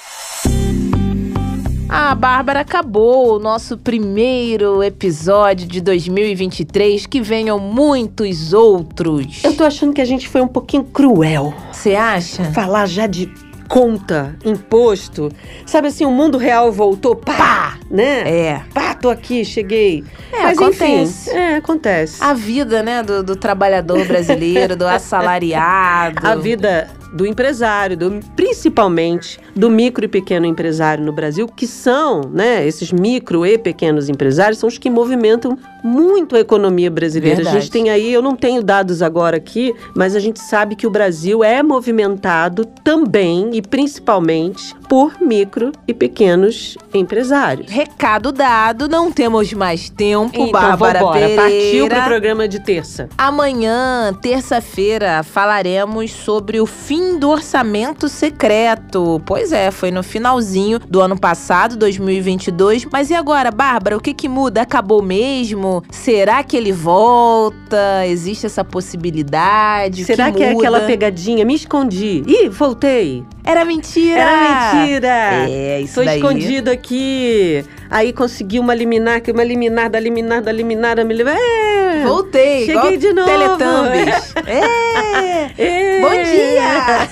[1.88, 7.06] A Bárbara acabou o nosso primeiro episódio de 2023.
[7.06, 9.42] Que venham muitos outros.
[9.42, 11.54] Eu tô achando que a gente foi um pouquinho cruel.
[11.72, 12.44] Você acha?
[12.52, 13.32] Falar já de
[13.68, 15.30] conta, imposto.
[15.64, 17.78] Sabe assim, o mundo real voltou, pá, Pá!
[17.90, 18.20] né?
[18.28, 18.62] É.
[18.72, 20.04] Pá, tô aqui, cheguei.
[20.32, 21.30] É, Mas acontece.
[21.30, 22.22] enfim, é, acontece.
[22.22, 26.18] A vida, né, do, do trabalhador brasileiro, do assalariado.
[26.26, 32.22] A vida do empresário, do, principalmente do micro e pequeno empresário no Brasil, que são,
[32.32, 37.36] né, esses micro e pequenos empresários, são os que movimentam muito a economia brasileira.
[37.36, 37.60] A Verdade.
[37.60, 40.90] gente tem aí, eu não tenho dados agora aqui, mas a gente sabe que o
[40.90, 47.70] Brasil é movimentado também e principalmente por micro e pequenos empresários.
[47.70, 51.20] Recado dado, não temos mais tempo, Então, Bárbara vambora.
[51.20, 51.42] Pereira.
[51.42, 53.08] Partiu pro programa de terça.
[53.16, 59.20] Amanhã, terça-feira, falaremos sobre o fim do orçamento secreto.
[59.24, 62.84] Pois é, foi no finalzinho do ano passado, 2022.
[62.86, 64.62] Mas e agora, Bárbara, o que que muda?
[64.62, 65.82] Acabou mesmo?
[65.90, 68.06] Será que ele volta?
[68.06, 70.04] Existe essa possibilidade?
[70.04, 70.68] Será que, é muda?
[70.68, 71.44] aquela pegadinha?
[71.44, 72.22] Me escondi.
[72.26, 73.24] Ih, voltei.
[73.44, 74.20] Era mentira!
[74.20, 75.50] Era mentira.
[75.50, 76.16] É, isso Tô daí.
[76.16, 77.64] escondido aqui.
[77.90, 81.32] Aí consegui uma liminar, que uma liminar da liminar da liminar, me levou.
[81.32, 82.04] É.
[82.04, 83.28] Voltei, Cheguei de novo.
[83.28, 84.34] Teletubbies.
[84.46, 85.50] é!
[85.58, 86.00] É.
[86.00, 87.08] Bom dia!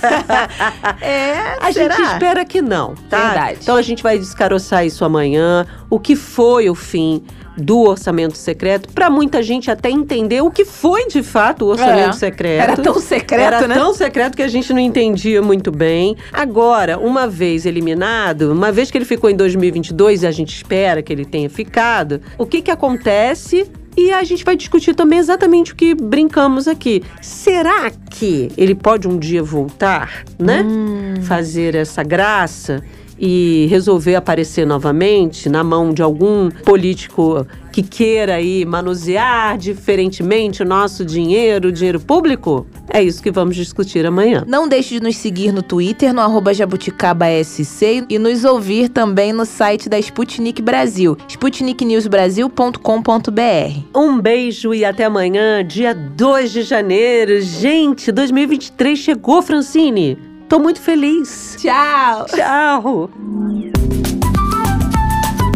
[1.01, 1.97] é, A será?
[1.97, 3.29] gente espera que não, tá?
[3.29, 3.59] Verdade.
[3.63, 5.67] Então a gente vai descaroçar isso amanhã.
[5.89, 7.25] O que foi o fim
[7.57, 8.89] do orçamento secreto?
[8.93, 12.13] Pra muita gente até entender o que foi de fato o orçamento É.
[12.13, 12.63] secreto.
[12.63, 13.75] Era tão secreto, Era né?
[13.75, 16.17] tão secreto que a gente não entendia muito bem.
[16.33, 21.03] Agora, uma vez eliminado, uma vez que ele ficou em 2022 e a gente espera
[21.03, 23.71] que ele tenha ficado, o que que acontece?
[23.97, 27.03] E a gente vai discutir também exatamente o que brincamos aqui.
[27.23, 30.63] Será que ele pode um dia voltar, né?
[30.63, 31.15] Hum.
[31.23, 32.83] Fazer essa graça
[33.19, 40.67] e resolver aparecer novamente na mão de algum político que queira aí manusear diferentemente o
[40.67, 42.67] nosso dinheiro, o dinheiro público?
[42.89, 44.43] É isso que vamos discutir amanhã.
[44.47, 47.61] Não deixe de nos seguir no Twitter, no arroba jabuticabasc
[48.09, 53.81] e nos ouvir também no site da Sputnik Brasil, sputniknewsbrasil.com.br.
[53.95, 57.43] Um beijo e até amanhã, dia 2 de janeiro.
[57.43, 60.36] Gente, 2023 chegou, Francine.
[60.49, 61.57] Tô muito feliz.
[61.59, 62.27] Tchau!
[62.27, 63.11] Tchau!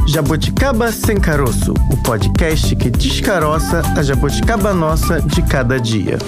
[0.08, 6.18] Jabuticaba Sem Caroço, o podcast que descaroça a jabuticaba nossa de cada dia.